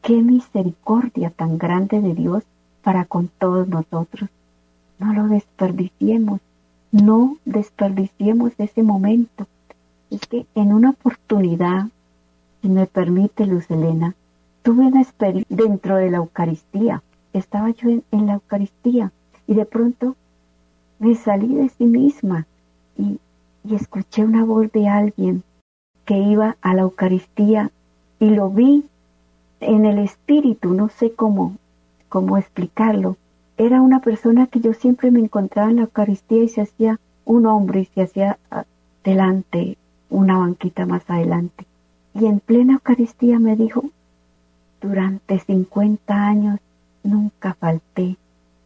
[0.00, 2.44] qué misericordia tan grande de Dios
[2.80, 4.30] para con todos nosotros.
[5.00, 6.40] No lo desperdiciemos,
[6.92, 9.48] no desperdiciemos ese momento.
[10.10, 11.88] Es que en una oportunidad,
[12.62, 14.14] si me permite Luz Elena,
[14.62, 17.02] tuve una experiencia dentro de la Eucaristía.
[17.32, 19.12] Estaba yo en, en la Eucaristía
[19.46, 20.16] y de pronto
[20.98, 22.46] me salí de sí misma
[22.96, 23.18] y,
[23.64, 25.42] y escuché una voz de alguien
[26.04, 27.70] que iba a la Eucaristía
[28.18, 28.84] y lo vi
[29.60, 31.56] en el espíritu, no sé cómo,
[32.08, 33.16] cómo explicarlo.
[33.56, 37.46] Era una persona que yo siempre me encontraba en la Eucaristía y se hacía un
[37.46, 38.64] hombre y se hacía ah,
[39.04, 39.76] delante,
[40.10, 41.66] una banquita más adelante.
[42.14, 43.84] Y en plena Eucaristía me dijo,
[44.80, 46.60] durante 50 años
[47.02, 48.16] nunca falté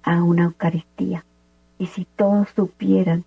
[0.02, 1.24] a una Eucaristía.
[1.78, 3.24] Y si todos supieran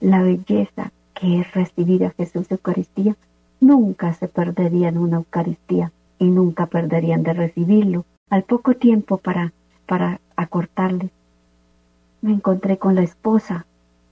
[0.00, 3.16] la belleza que es recibir a Jesús de Eucaristía,
[3.60, 8.04] nunca se perderían una Eucaristía y nunca perderían de recibirlo.
[8.30, 9.52] Al poco tiempo para,
[9.86, 11.10] para acortarles,
[12.22, 13.66] me encontré con la esposa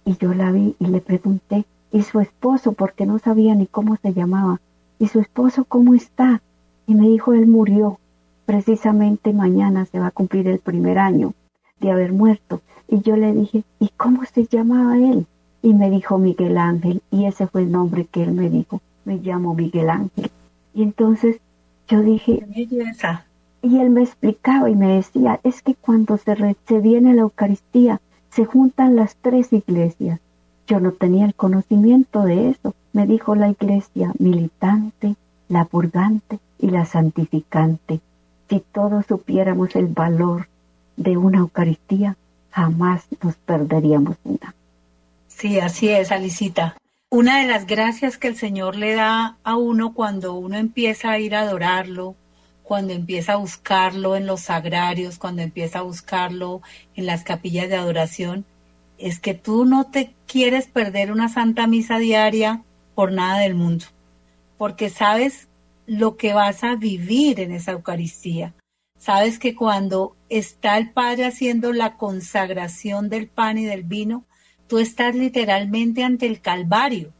[0.04, 2.72] y yo la vi y le pregunté, ¿y su esposo?
[2.72, 4.60] Porque no sabía ni cómo se llamaba.
[4.98, 6.42] ¿Y su esposo cómo está?
[6.86, 7.98] Y me dijo, él murió.
[8.46, 11.34] Precisamente mañana se va a cumplir el primer año
[11.80, 12.60] de haber muerto.
[12.88, 15.26] Y yo le dije, ¿y cómo se llamaba él?
[15.62, 19.18] Y me dijo Miguel Ángel, y ese fue el nombre que él me dijo, me
[19.18, 20.30] llamo Miguel Ángel.
[20.74, 21.38] Y entonces
[21.86, 23.24] yo dije, Belleza.
[23.62, 27.22] y él me explicaba y me decía, es que cuando se, re- se viene la
[27.22, 28.00] Eucaristía,
[28.30, 30.18] se juntan las tres iglesias.
[30.70, 32.76] Yo no tenía el conocimiento de eso.
[32.92, 35.16] Me dijo la iglesia militante,
[35.48, 37.98] la purgante y la santificante.
[38.48, 40.46] Si todos supiéramos el valor
[40.96, 42.16] de una Eucaristía,
[42.52, 44.54] jamás nos perderíamos una.
[45.26, 46.76] Sí, así es, Alicita.
[47.08, 51.18] Una de las gracias que el Señor le da a uno cuando uno empieza a
[51.18, 52.14] ir a adorarlo,
[52.62, 56.62] cuando empieza a buscarlo en los sagrarios, cuando empieza a buscarlo
[56.94, 58.44] en las capillas de adoración,
[59.00, 62.62] es que tú no te quieres perder una santa misa diaria
[62.94, 63.86] por nada del mundo,
[64.58, 65.48] porque sabes
[65.86, 68.54] lo que vas a vivir en esa Eucaristía.
[68.98, 74.24] Sabes que cuando está el Padre haciendo la consagración del pan y del vino,
[74.68, 77.12] tú estás literalmente ante el Calvario,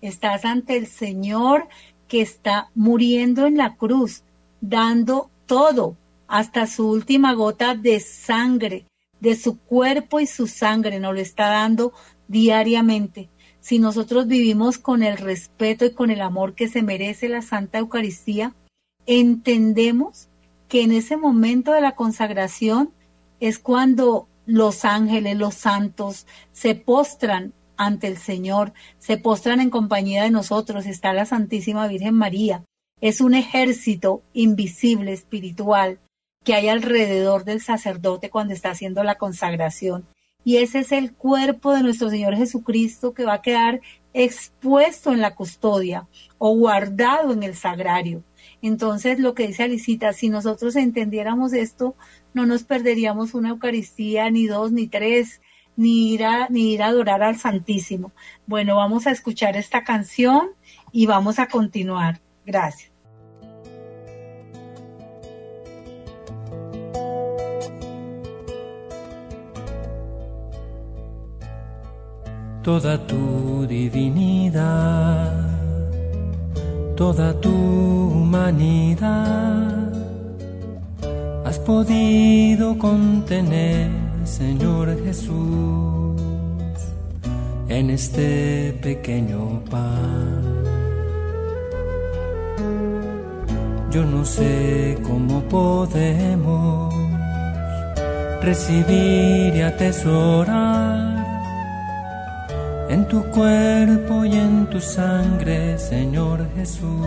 [0.00, 1.68] estás ante el Señor
[2.08, 4.24] que está muriendo en la cruz,
[4.60, 8.84] dando todo, hasta su última gota de sangre,
[9.20, 11.92] de su cuerpo y su sangre, nos lo está dando
[12.28, 13.28] diariamente.
[13.60, 17.78] Si nosotros vivimos con el respeto y con el amor que se merece la Santa
[17.78, 18.54] Eucaristía,
[19.06, 20.28] entendemos
[20.68, 22.92] que en ese momento de la consagración
[23.40, 30.22] es cuando los ángeles, los santos, se postran ante el Señor, se postran en compañía
[30.22, 32.64] de nosotros, está la Santísima Virgen María.
[33.00, 35.98] Es un ejército invisible, espiritual,
[36.44, 40.06] que hay alrededor del sacerdote cuando está haciendo la consagración.
[40.42, 43.80] Y ese es el cuerpo de nuestro Señor Jesucristo que va a quedar
[44.14, 48.24] expuesto en la custodia o guardado en el sagrario.
[48.62, 51.94] Entonces, lo que dice Alicita, si nosotros entendiéramos esto,
[52.32, 55.42] no nos perderíamos una Eucaristía, ni dos, ni tres,
[55.76, 58.12] ni ir a, ni ir a adorar al Santísimo.
[58.46, 60.50] Bueno, vamos a escuchar esta canción
[60.90, 62.20] y vamos a continuar.
[62.46, 62.90] Gracias.
[72.62, 75.32] Toda tu divinidad,
[76.96, 79.08] toda tu humanidad,
[81.44, 83.90] has podido contener,
[84.24, 86.20] Señor Jesús,
[87.68, 90.60] en este pequeño pan.
[93.90, 96.94] Yo no sé cómo podemos
[98.40, 100.89] recibir y atesorar
[103.10, 107.06] tu cuerpo y en tu sangre, Señor Jesús,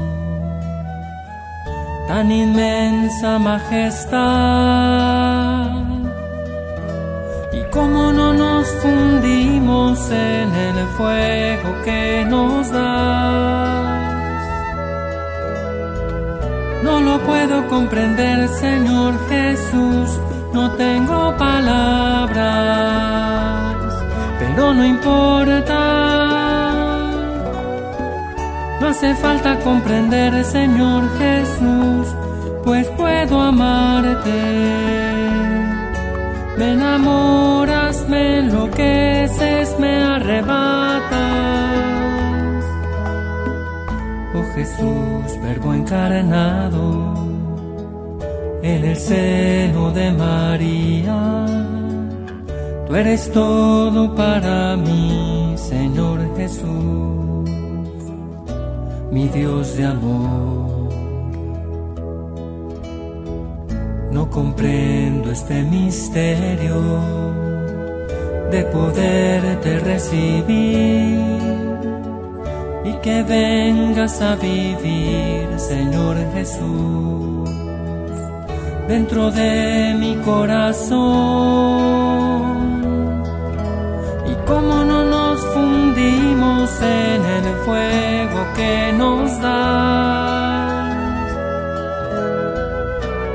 [2.10, 4.14] tan inmensa majestad.
[7.54, 14.04] Y cómo no nos fundimos en el fuego que nos das.
[16.84, 20.20] No lo puedo comprender, Señor Jesús,
[20.54, 22.44] no tengo palabras,
[24.44, 25.82] pero no importa.
[28.82, 32.08] No hace falta comprender, Señor Jesús,
[32.64, 34.42] pues puedo amarte.
[36.58, 41.12] Me enamoras, me enloqueces, me arrebatas.
[44.36, 47.14] Oh Jesús, verbo encarnado
[48.62, 51.53] en el seno de María.
[52.96, 57.50] Eres todo para mí, Señor Jesús,
[59.12, 60.94] mi Dios de amor.
[64.12, 66.76] No comprendo este misterio
[68.52, 71.20] de poderte recibir
[72.86, 77.50] y que vengas a vivir, Señor Jesús,
[78.88, 82.13] dentro de mi corazón.
[84.44, 90.94] Y como no nos fundimos en el fuego que nos das,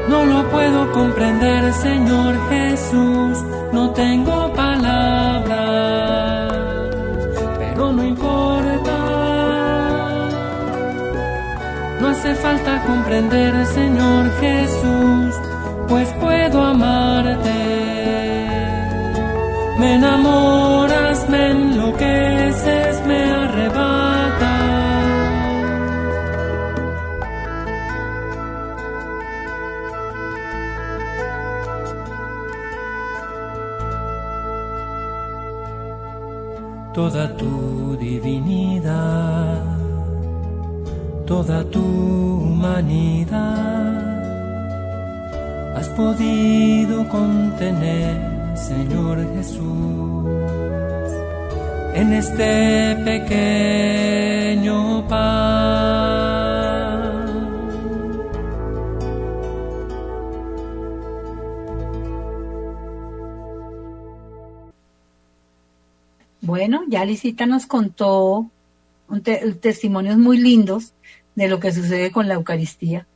[0.09, 3.39] no lo puedo comprender, Señor Jesús,
[3.73, 5.53] no tengo palabras,
[7.59, 8.99] pero no importa.
[12.01, 15.35] No hace falta comprender, Señor Jesús,
[15.89, 17.88] pues puedo amarte.
[19.79, 24.09] Me enamoras, me enloqueces, me arrebatas.
[36.99, 39.63] toda tu divinidad,
[41.25, 41.81] toda tu
[42.43, 43.37] humanidad,
[45.77, 48.28] has podido contener,
[48.69, 50.27] Señor Jesús,
[51.95, 54.77] en este pequeño
[55.09, 56.29] pan.
[66.43, 68.51] Bueno, ya Lisita nos contó
[69.63, 70.93] testimonios muy lindos
[71.35, 73.07] de lo que sucede con la Eucaristía.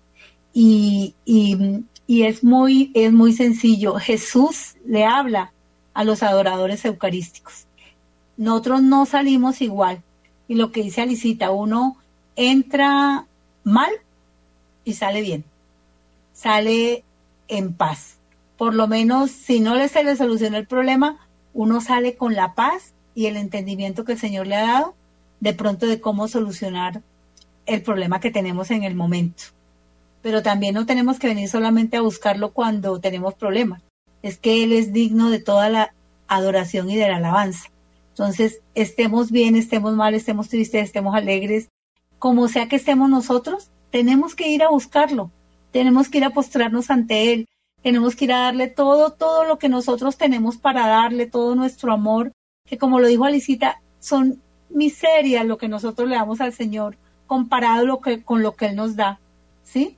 [0.54, 3.94] Y, y- y es, muy, es muy sencillo.
[3.94, 5.50] Jesús le habla
[5.94, 7.64] a los adoradores eucarísticos.
[8.36, 10.02] Nosotros no salimos igual.
[10.46, 11.96] Y lo que dice Alicita, uno
[12.36, 13.24] entra
[13.64, 13.90] mal
[14.84, 15.42] y sale bien.
[16.34, 17.02] Sale
[17.48, 18.18] en paz.
[18.58, 21.16] Por lo menos, si no le se le soluciona el problema,
[21.54, 24.94] uno sale con la paz y el entendimiento que el Señor le ha dado
[25.40, 27.00] de pronto de cómo solucionar
[27.64, 29.44] el problema que tenemos en el momento.
[30.22, 33.82] Pero también no tenemos que venir solamente a buscarlo cuando tenemos problemas.
[34.22, 35.94] Es que Él es digno de toda la
[36.28, 37.70] adoración y de la alabanza.
[38.10, 41.68] Entonces, estemos bien, estemos mal, estemos tristes, estemos alegres,
[42.18, 45.30] como sea que estemos nosotros, tenemos que ir a buscarlo,
[45.72, 47.48] tenemos que ir a postrarnos ante Él,
[47.82, 51.92] tenemos que ir a darle todo, todo lo que nosotros tenemos para darle, todo nuestro
[51.92, 52.32] amor,
[52.64, 56.96] que como lo dijo Alicita, son miserias lo que nosotros le damos al Señor
[57.26, 59.18] comparado con lo que Él nos da,
[59.64, 59.96] ¿sí?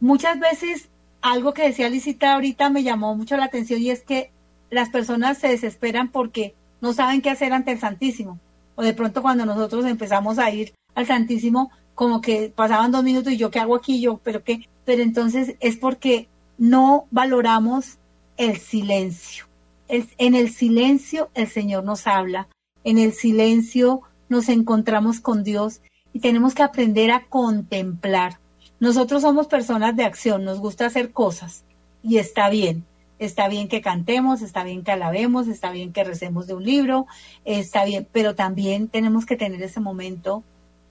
[0.00, 0.88] Muchas veces
[1.22, 4.30] algo que decía Alicita ahorita me llamó mucho la atención y es que
[4.70, 8.38] las personas se desesperan porque no saben qué hacer ante el Santísimo.
[8.74, 13.32] O de pronto cuando nosotros empezamos a ir al Santísimo, como que pasaban dos minutos
[13.32, 16.28] y yo qué hago aquí, yo, pero qué, pero entonces es porque
[16.58, 17.98] no valoramos
[18.36, 19.46] el silencio.
[19.88, 22.48] En el silencio el Señor nos habla,
[22.84, 25.80] en el silencio nos encontramos con Dios
[26.12, 28.38] y tenemos que aprender a contemplar.
[28.78, 31.64] Nosotros somos personas de acción, nos gusta hacer cosas
[32.02, 32.84] y está bien.
[33.18, 37.06] Está bien que cantemos, está bien que alabemos, está bien que recemos de un libro,
[37.46, 40.44] está bien, pero también tenemos que tener ese momento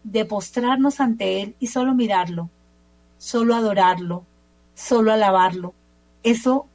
[0.03, 2.49] de postrarnos ante Él y solo mirarlo,
[3.19, 4.23] solo adorarlo,
[4.73, 5.75] solo alabarlo.
[6.23, 6.65] Eso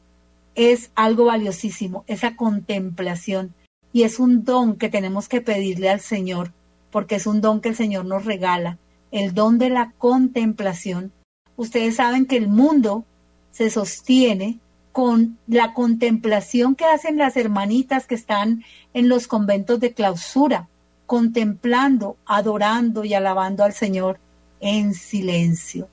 [0.54, 3.52] es algo valiosísimo, esa contemplación.
[3.92, 6.52] Y es un don que tenemos que pedirle al Señor,
[6.92, 8.78] porque es un don que el Señor nos regala,
[9.10, 11.12] el don de la contemplación.
[11.56, 13.04] Ustedes saben que el mundo
[13.50, 14.58] se sostiene
[14.92, 20.68] con la contemplación que hacen las hermanitas que están en los conventos de clausura,
[21.06, 24.18] contemplando, adorando y alabando al Señor
[24.60, 25.88] en silencio.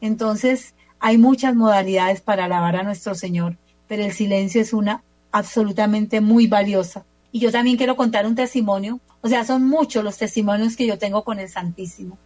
[0.00, 3.56] Entonces, hay muchas modalidades para alabar a nuestro Señor,
[3.88, 5.02] pero el silencio es una
[5.32, 7.04] absolutamente muy valiosa.
[7.32, 10.98] Y yo también quiero contar un testimonio, o sea, son muchos los testimonios que yo
[10.98, 12.18] tengo con el Santísimo,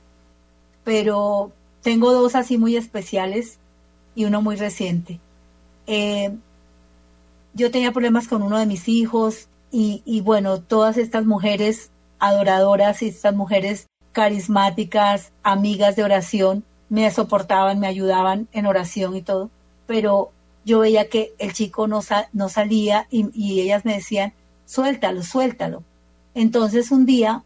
[0.86, 1.50] pero
[1.82, 3.58] tengo dos así muy especiales
[4.14, 5.18] y uno muy reciente.
[5.88, 6.32] Eh,
[7.54, 13.08] yo tenía problemas con uno de mis hijos y, bueno, todas estas mujeres adoradoras y
[13.08, 19.50] estas mujeres carismáticas, amigas de oración, me soportaban, me ayudaban en oración y todo,
[19.88, 20.30] pero
[20.64, 22.00] yo veía que el chico no,
[22.32, 24.34] no salía y ellas me decían,
[24.66, 25.82] suéltalo, suéltalo.
[26.34, 27.42] Entonces un día,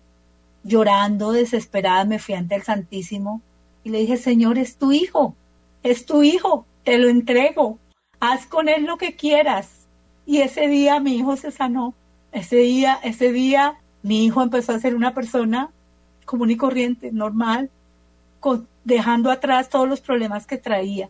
[0.65, 3.41] llorando, desesperada, me fui ante el Santísimo
[3.85, 5.35] y le dije, Señor, es tu hijo,
[5.83, 7.79] es tu hijo, te lo entrego,
[8.21, 9.87] haz con él lo que quieras.
[10.27, 11.95] Y ese día mi hijo se sanó.
[12.33, 15.71] Ese día, ese día mi hijo empezó a ser una persona
[16.25, 17.71] común y corriente, normal,
[18.39, 21.09] con- dejando atrás todos los problemas que traía.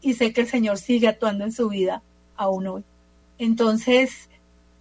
[0.00, 2.02] Y sé que el Señor sigue actuando en su vida
[2.36, 2.84] aún hoy.
[3.38, 4.28] Entonces,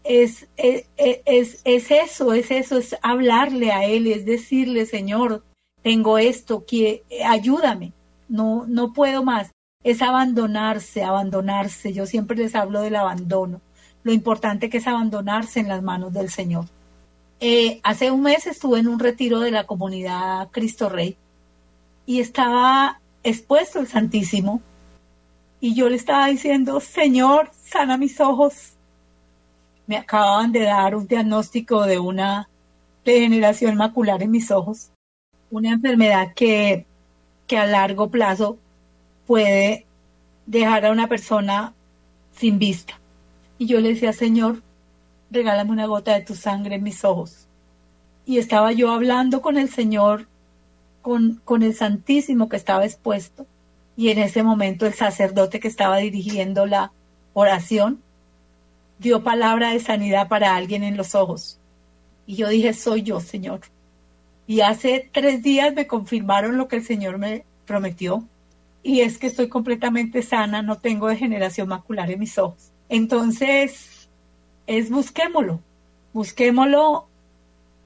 [0.06, 5.44] es, es, es, es eso, es eso, es hablarle a Él, es decirle, Señor,
[5.82, 7.94] tengo esto, que, ayúdame,
[8.30, 9.52] no, no puedo más.
[9.84, 11.94] Es abandonarse, abandonarse.
[11.94, 13.62] Yo siempre les hablo del abandono.
[14.04, 16.66] Lo importante que es abandonarse en las manos del Señor.
[17.40, 21.18] Eh, hace un mes estuve en un retiro de la comunidad Cristo Rey
[22.06, 24.62] y estaba expuesto el Santísimo
[25.60, 28.75] y yo le estaba diciendo, Señor, sana mis ojos.
[29.88, 32.50] Me acababan de dar un diagnóstico de una
[33.04, 34.92] degeneración macular en mis ojos,
[35.52, 36.86] una enfermedad que,
[37.48, 38.58] que a largo plazo
[39.28, 39.86] puede
[40.46, 41.74] dejar a una persona
[42.36, 43.00] sin vista.
[43.58, 44.62] Y yo le decía, Señor,
[45.32, 47.48] regálame una gota de tu sangre en mis ojos.
[48.26, 50.28] Y estaba yo hablando con el Señor,
[51.02, 53.46] con, con el Santísimo que estaba expuesto.
[53.96, 56.92] Y en ese momento el sacerdote que estaba dirigiendo la
[57.34, 58.02] oración
[59.00, 61.60] dio palabra de sanidad para alguien en los ojos.
[62.26, 63.62] Y yo dije, soy yo, Señor.
[64.48, 68.24] Y hace tres días me confirmaron lo que el Señor me prometió.
[68.84, 72.72] Y es que estoy completamente sana, no tengo degeneración macular en mis ojos.
[72.88, 74.08] Entonces,
[74.68, 75.60] es busquémoslo,
[76.14, 77.08] busquémoslo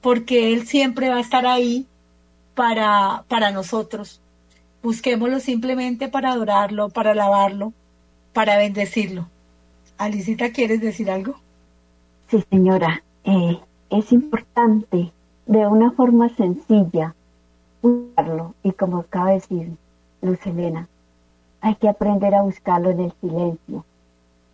[0.02, 1.86] porque Él siempre va a estar ahí
[2.54, 4.20] para, para nosotros.
[4.82, 7.72] Busquémoslo simplemente para adorarlo, para alabarlo,
[8.32, 9.28] para bendecirlo.
[10.00, 11.34] Alicita, ¿quieres decir algo?
[12.28, 13.02] Sí, señora.
[13.24, 15.12] Eh, es importante
[15.44, 17.14] de una forma sencilla
[17.82, 19.76] buscarlo y como acaba de decir
[20.22, 20.88] Luz Helena,
[21.60, 23.84] hay que aprender a buscarlo en el silencio,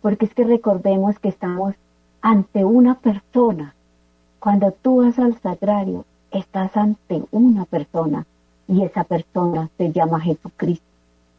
[0.01, 1.75] porque es que recordemos que estamos
[2.21, 3.73] ante una persona.
[4.39, 8.25] Cuando tú vas al sagrario, estás ante una persona
[8.67, 10.85] y esa persona se llama Jesucristo.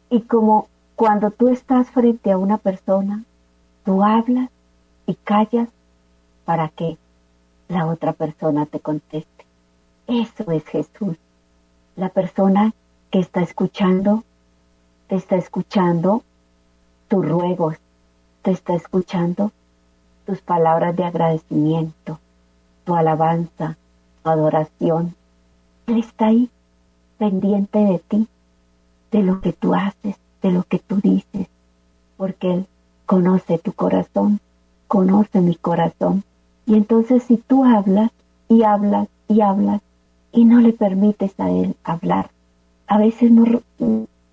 [0.09, 3.23] Y como cuando tú estás frente a una persona,
[3.83, 4.49] tú hablas
[5.05, 5.69] y callas
[6.45, 6.97] para que
[7.67, 9.45] la otra persona te conteste.
[10.07, 11.17] Eso es Jesús.
[11.95, 12.73] La persona
[13.11, 14.23] que está escuchando,
[15.07, 16.23] te está escuchando
[17.07, 17.77] tus ruegos,
[18.41, 19.51] te está escuchando
[20.25, 22.19] tus palabras de agradecimiento,
[22.85, 23.77] tu alabanza,
[24.23, 25.15] tu adoración.
[25.87, 26.49] Él está ahí,
[27.17, 28.27] pendiente de ti,
[29.11, 31.47] de lo que tú haces, de lo que tú dices,
[32.17, 32.67] porque Él
[33.09, 34.39] conoce tu corazón,
[34.87, 36.23] conoce mi corazón.
[36.67, 38.11] Y entonces si tú hablas
[38.47, 39.81] y hablas y hablas
[40.31, 42.29] y no le permites a Él hablar,
[42.85, 43.31] a veces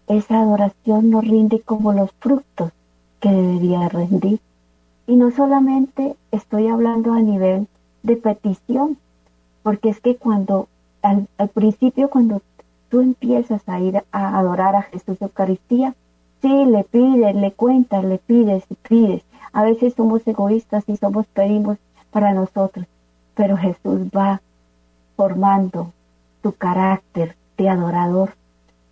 [0.09, 2.71] esa adoración no rinde como los frutos
[3.21, 4.41] que debería rendir.
[5.07, 7.69] Y no solamente estoy hablando a nivel
[8.03, 8.99] de petición,
[9.63, 10.69] porque es que cuando
[11.01, 12.43] al, al principio cuando
[12.91, 15.95] tú empiezas a ir a adorar a Jesús Eucaristía,
[16.43, 19.23] sí, le pides, le cuentas, le pides y pides.
[19.53, 21.79] A veces somos egoístas y somos pedimos
[22.11, 22.87] para nosotros,
[23.35, 24.41] pero Jesús va
[25.17, 25.93] formando
[26.43, 28.35] tu carácter de adorador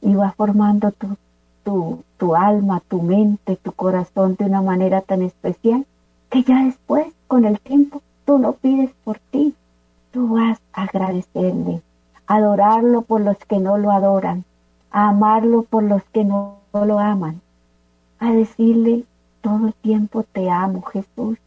[0.01, 1.17] y va formando tu,
[1.65, 5.87] tu, tu alma, tu mente, tu corazón de una manera tan especial
[6.31, 9.55] que ya después, con el tiempo, tú lo pides por ti.
[10.13, 11.81] Tú vas a agradecerle,
[12.27, 14.45] adorarlo por los que no lo adoran,
[14.91, 17.41] a amarlo por los que no lo aman,
[18.19, 19.05] a decirle
[19.41, 21.39] todo el tiempo te amo Jesús,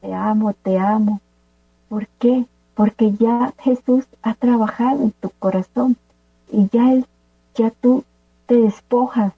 [0.00, 1.20] te amo, te amo.
[1.88, 2.46] ¿Por qué?
[2.74, 5.96] Porque ya Jesús ha trabajado en tu corazón
[6.52, 7.06] y ya él,
[7.56, 8.04] ya tú
[8.46, 9.32] te despojas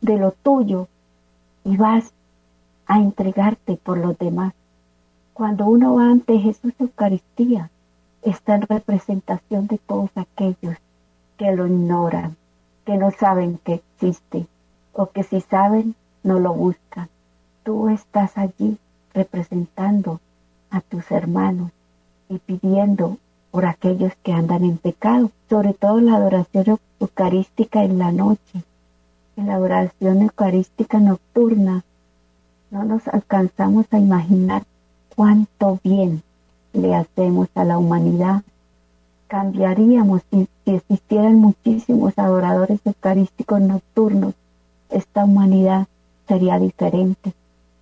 [0.00, 0.88] de lo tuyo
[1.64, 2.12] y vas
[2.86, 4.54] a entregarte por los demás.
[5.34, 7.70] Cuando uno va ante Jesús Eucaristía,
[8.22, 10.76] está en representación de todos aquellos
[11.36, 12.36] que lo ignoran,
[12.84, 14.46] que no saben que existe
[14.98, 15.94] o que si saben
[16.24, 17.08] no lo buscan.
[17.62, 18.78] Tú estás allí
[19.14, 20.20] representando
[20.70, 21.70] a tus hermanos
[22.28, 23.16] y pidiendo
[23.52, 28.64] por aquellos que andan en pecado, sobre todo la adoración eucarística en la noche,
[29.36, 31.84] en la adoración eucarística nocturna.
[32.72, 34.64] No nos alcanzamos a imaginar
[35.14, 36.22] cuánto bien
[36.72, 38.42] le hacemos a la humanidad.
[39.28, 44.34] Cambiaríamos si, si existieran muchísimos adoradores eucarísticos nocturnos.
[44.90, 45.86] Esta humanidad
[46.26, 47.32] sería diferente,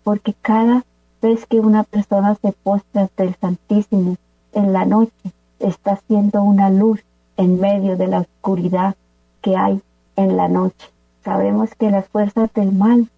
[0.05, 0.85] porque cada
[1.23, 4.17] vez que una persona se postra ante el Santísimo
[4.53, 5.13] en la noche,
[5.59, 7.01] está haciendo una luz
[7.37, 8.95] en medio de la oscuridad
[9.43, 9.81] que hay
[10.17, 10.89] en la noche.
[11.25, 13.09] Sabemos que las fuerzas del mal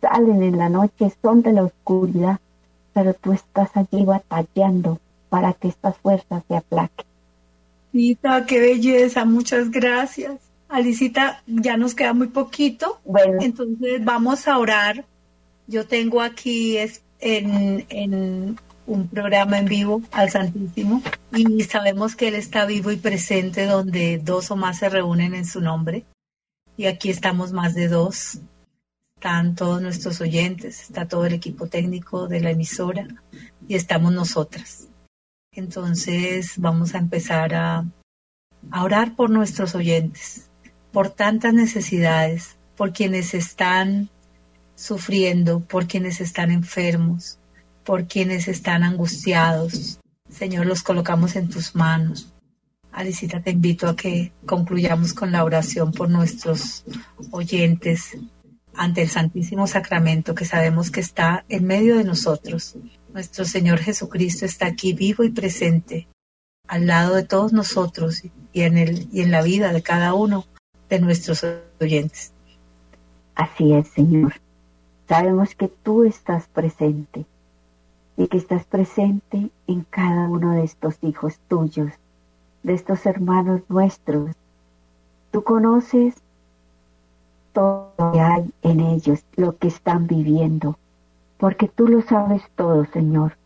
[0.00, 2.38] salen en la noche, son de la oscuridad,
[2.92, 4.98] pero tú estás allí batallando
[5.28, 7.06] para que estas fuerzas se aplaquen.
[8.46, 10.47] Qué belleza, muchas gracias.
[10.68, 15.06] Alicita, ya nos queda muy poquito, Bueno, entonces vamos a orar.
[15.66, 21.02] Yo tengo aquí es- en, en un programa en vivo al Santísimo
[21.34, 25.44] y sabemos que Él está vivo y presente donde dos o más se reúnen en
[25.46, 26.04] su nombre.
[26.76, 28.38] Y aquí estamos más de dos.
[29.16, 33.08] Están todos nuestros oyentes, está todo el equipo técnico de la emisora
[33.66, 34.86] y estamos nosotras.
[35.52, 37.84] Entonces vamos a empezar a,
[38.70, 40.47] a orar por nuestros oyentes,
[40.98, 44.10] por tantas necesidades, por quienes están
[44.74, 47.38] sufriendo, por quienes están enfermos,
[47.84, 50.00] por quienes están angustiados.
[50.28, 52.34] Señor, los colocamos en tus manos.
[52.90, 56.84] Alicita, te invito a que concluyamos con la oración por nuestros
[57.30, 58.18] oyentes
[58.74, 62.74] ante el Santísimo Sacramento que sabemos que está en medio de nosotros.
[63.14, 66.08] Nuestro Señor Jesucristo está aquí vivo y presente
[66.66, 70.44] al lado de todos nosotros y en, el, y en la vida de cada uno
[70.88, 71.44] de nuestros
[71.80, 72.32] oyentes.
[73.34, 74.34] así es, Señor.
[75.08, 77.24] Sabemos que tú estás presente
[78.16, 81.92] y que estás presente en cada uno de estos hijos tuyos,
[82.62, 84.34] de estos hermanos nuestros.
[85.30, 86.14] Tú conoces
[87.52, 90.78] todo lo que hay en ellos, lo que están viviendo,
[91.38, 93.36] porque tú lo sabes todo, Señor.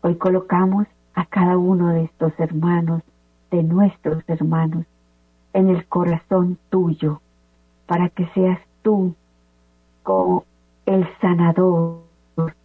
[0.00, 3.02] Hoy colocamos a cada uno de estos hermanos,
[3.50, 4.86] de nuestros hermanos,
[5.52, 7.20] en el corazón tuyo,
[7.86, 9.14] para que seas tú
[10.02, 10.44] como
[10.86, 12.02] el sanador,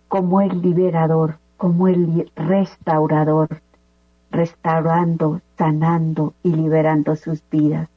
[0.08, 3.62] como el liberador, como el restaurador,
[4.32, 7.90] restaurando, sanando y liberando sus vidas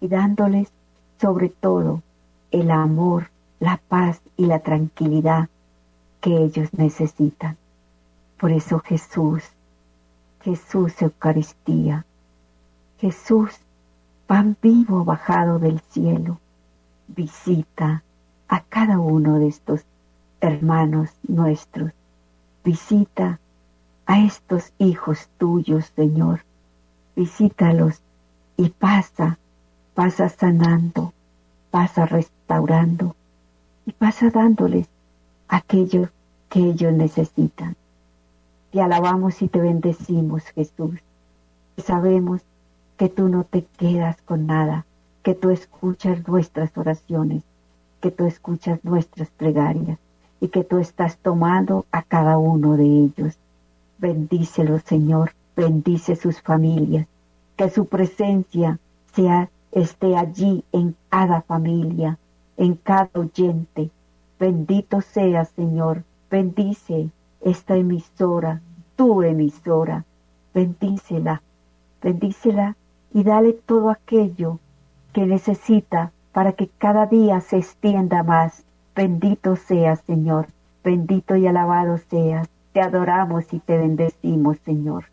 [0.00, 0.72] y dándoles
[1.20, 2.02] sobre todo
[2.50, 5.48] el amor, la paz y la tranquilidad
[6.20, 7.56] que ellos necesitan.
[8.38, 9.42] Por eso Jesús,
[10.42, 12.04] Jesús Eucaristía,
[12.98, 13.63] Jesús,
[14.26, 16.40] pan vivo bajado del cielo,
[17.08, 18.02] visita
[18.48, 19.84] a cada uno de estos
[20.40, 21.92] hermanos nuestros.
[22.64, 23.38] Visita
[24.06, 26.40] a estos hijos tuyos, Señor.
[27.14, 28.00] Visítalos
[28.56, 29.38] y pasa,
[29.94, 31.12] pasa sanando,
[31.70, 33.14] pasa restaurando
[33.86, 34.88] y pasa dándoles
[35.48, 36.08] aquello
[36.48, 37.76] que ellos necesitan.
[38.72, 41.00] Te alabamos y te bendecimos, Jesús.
[41.76, 42.40] Sabemos
[42.96, 44.86] que tú no te quedas con nada,
[45.22, 47.42] que tú escuchas nuestras oraciones,
[48.00, 49.98] que tú escuchas nuestras plegarias
[50.40, 53.36] y que tú estás tomando a cada uno de ellos.
[53.98, 57.06] Bendícelos, Señor, bendice sus familias,
[57.56, 58.78] que su presencia
[59.14, 62.18] sea esté allí en cada familia,
[62.56, 63.90] en cada oyente.
[64.38, 67.08] Bendito sea, Señor, bendice
[67.40, 68.60] esta emisora,
[68.96, 70.04] tu emisora,
[70.52, 71.42] bendícela,
[72.02, 72.76] bendícela
[73.14, 74.58] y dale todo aquello
[75.12, 78.64] que necesita para que cada día se extienda más.
[78.94, 80.48] Bendito sea, Señor,
[80.82, 82.48] bendito y alabado seas.
[82.72, 85.06] Te adoramos y te bendecimos, Señor.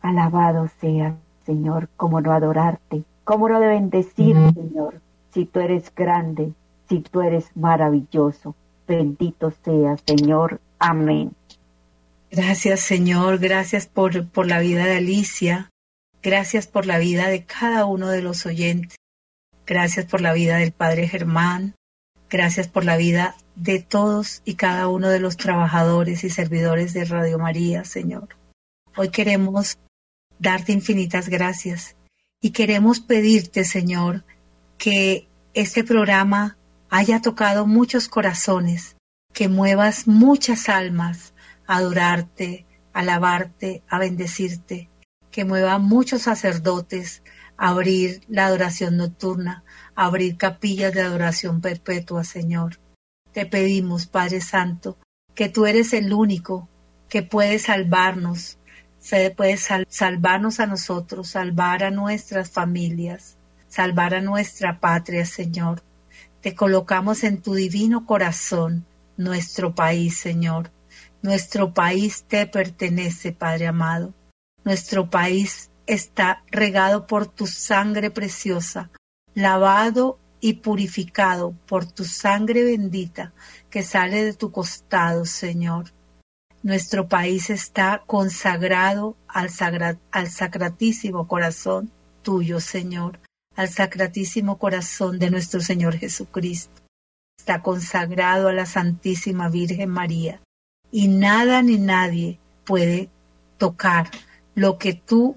[0.00, 5.00] Alabado sea, Señor, como no adorarte, como no de bendecir, Señor,
[5.32, 6.52] si tú eres grande,
[6.88, 8.54] si tú eres maravilloso.
[8.86, 10.60] Bendito sea, Señor.
[10.78, 11.32] Amén.
[12.30, 13.38] Gracias, Señor.
[13.38, 15.70] Gracias por, por la vida de Alicia.
[16.26, 18.96] Gracias por la vida de cada uno de los oyentes.
[19.64, 21.76] Gracias por la vida del Padre Germán.
[22.28, 27.04] Gracias por la vida de todos y cada uno de los trabajadores y servidores de
[27.04, 28.30] Radio María, Señor.
[28.96, 29.78] Hoy queremos
[30.40, 31.94] darte infinitas gracias
[32.40, 34.24] y queremos pedirte, Señor,
[34.78, 36.58] que este programa
[36.90, 38.96] haya tocado muchos corazones,
[39.32, 41.34] que muevas muchas almas
[41.68, 44.90] a adorarte, a alabarte, a bendecirte,
[45.36, 47.22] que mueva muchos sacerdotes
[47.58, 49.64] a abrir la adoración nocturna,
[49.94, 52.80] a abrir capillas de adoración perpetua, Señor.
[53.32, 54.96] Te pedimos, Padre Santo,
[55.34, 56.70] que tú eres el único
[57.10, 58.56] que puede salvarnos,
[58.98, 63.36] se puede sal- salvarnos a nosotros, salvar a nuestras familias,
[63.68, 65.82] salvar a nuestra patria, Señor.
[66.40, 68.86] Te colocamos en tu divino corazón
[69.18, 70.70] nuestro país, Señor.
[71.20, 74.14] Nuestro país te pertenece, Padre amado.
[74.66, 78.90] Nuestro país está regado por tu sangre preciosa,
[79.32, 83.32] lavado y purificado por tu sangre bendita
[83.70, 85.92] que sale de tu costado, Señor.
[86.64, 89.50] Nuestro país está consagrado al,
[90.10, 91.92] al sacratísimo corazón
[92.22, 93.20] tuyo, Señor,
[93.54, 96.82] al sacratísimo corazón de nuestro Señor Jesucristo.
[97.38, 100.40] Está consagrado a la Santísima Virgen María.
[100.90, 103.10] Y nada ni nadie puede
[103.58, 104.10] tocar
[104.56, 105.36] lo que tú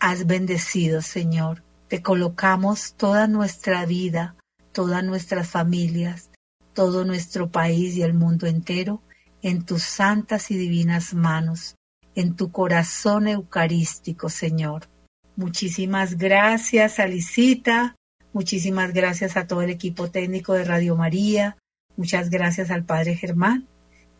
[0.00, 1.62] has bendecido, Señor.
[1.86, 4.36] Te colocamos toda nuestra vida,
[4.72, 6.30] todas nuestras familias,
[6.72, 9.02] todo nuestro país y el mundo entero
[9.42, 11.76] en tus santas y divinas manos,
[12.14, 14.88] en tu corazón eucarístico, Señor.
[15.36, 17.96] Muchísimas gracias, Alicita.
[18.32, 21.58] Muchísimas gracias a todo el equipo técnico de Radio María.
[21.98, 23.68] Muchas gracias al Padre Germán.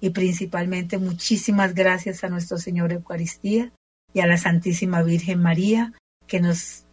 [0.00, 3.72] Y principalmente muchísimas gracias a nuestro Señor Eucaristía
[4.14, 5.92] y a la Santísima Virgen María
[6.26, 6.84] que nos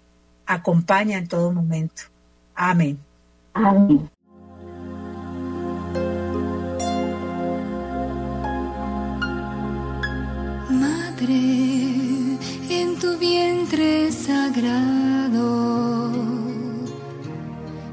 [0.46, 2.04] acompaña en todo momento.
[2.56, 3.00] Amén.
[3.54, 4.10] Amén.
[10.70, 11.34] Madre,
[12.70, 16.12] en tu vientre sagrado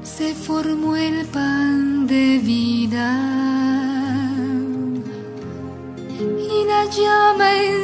[0.03, 3.39] se formó el pan de vida
[6.19, 7.78] y la llama encendida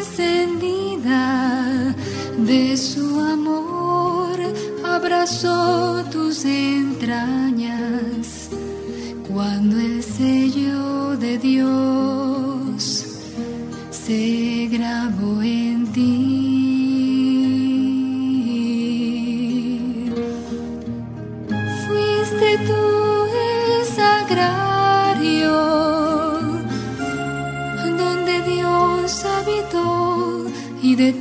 [2.46, 4.38] de su amor
[4.86, 8.50] abrazó tus entrañas.
[9.28, 13.06] Cuando el sello de Dios
[13.90, 15.75] se grabó en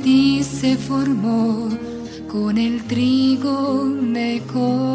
[0.05, 1.67] se formó
[2.31, 4.94] con el trigo mejor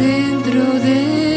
[0.00, 1.29] dentro de